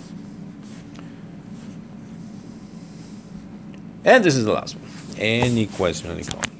And 4.05 4.23
this 4.23 4.37
is 4.37 4.45
the 4.45 4.53
last 4.53 4.77
one. 4.77 4.91
Any 5.19 5.67
question, 5.67 6.11
any 6.11 6.23
comment? 6.23 6.56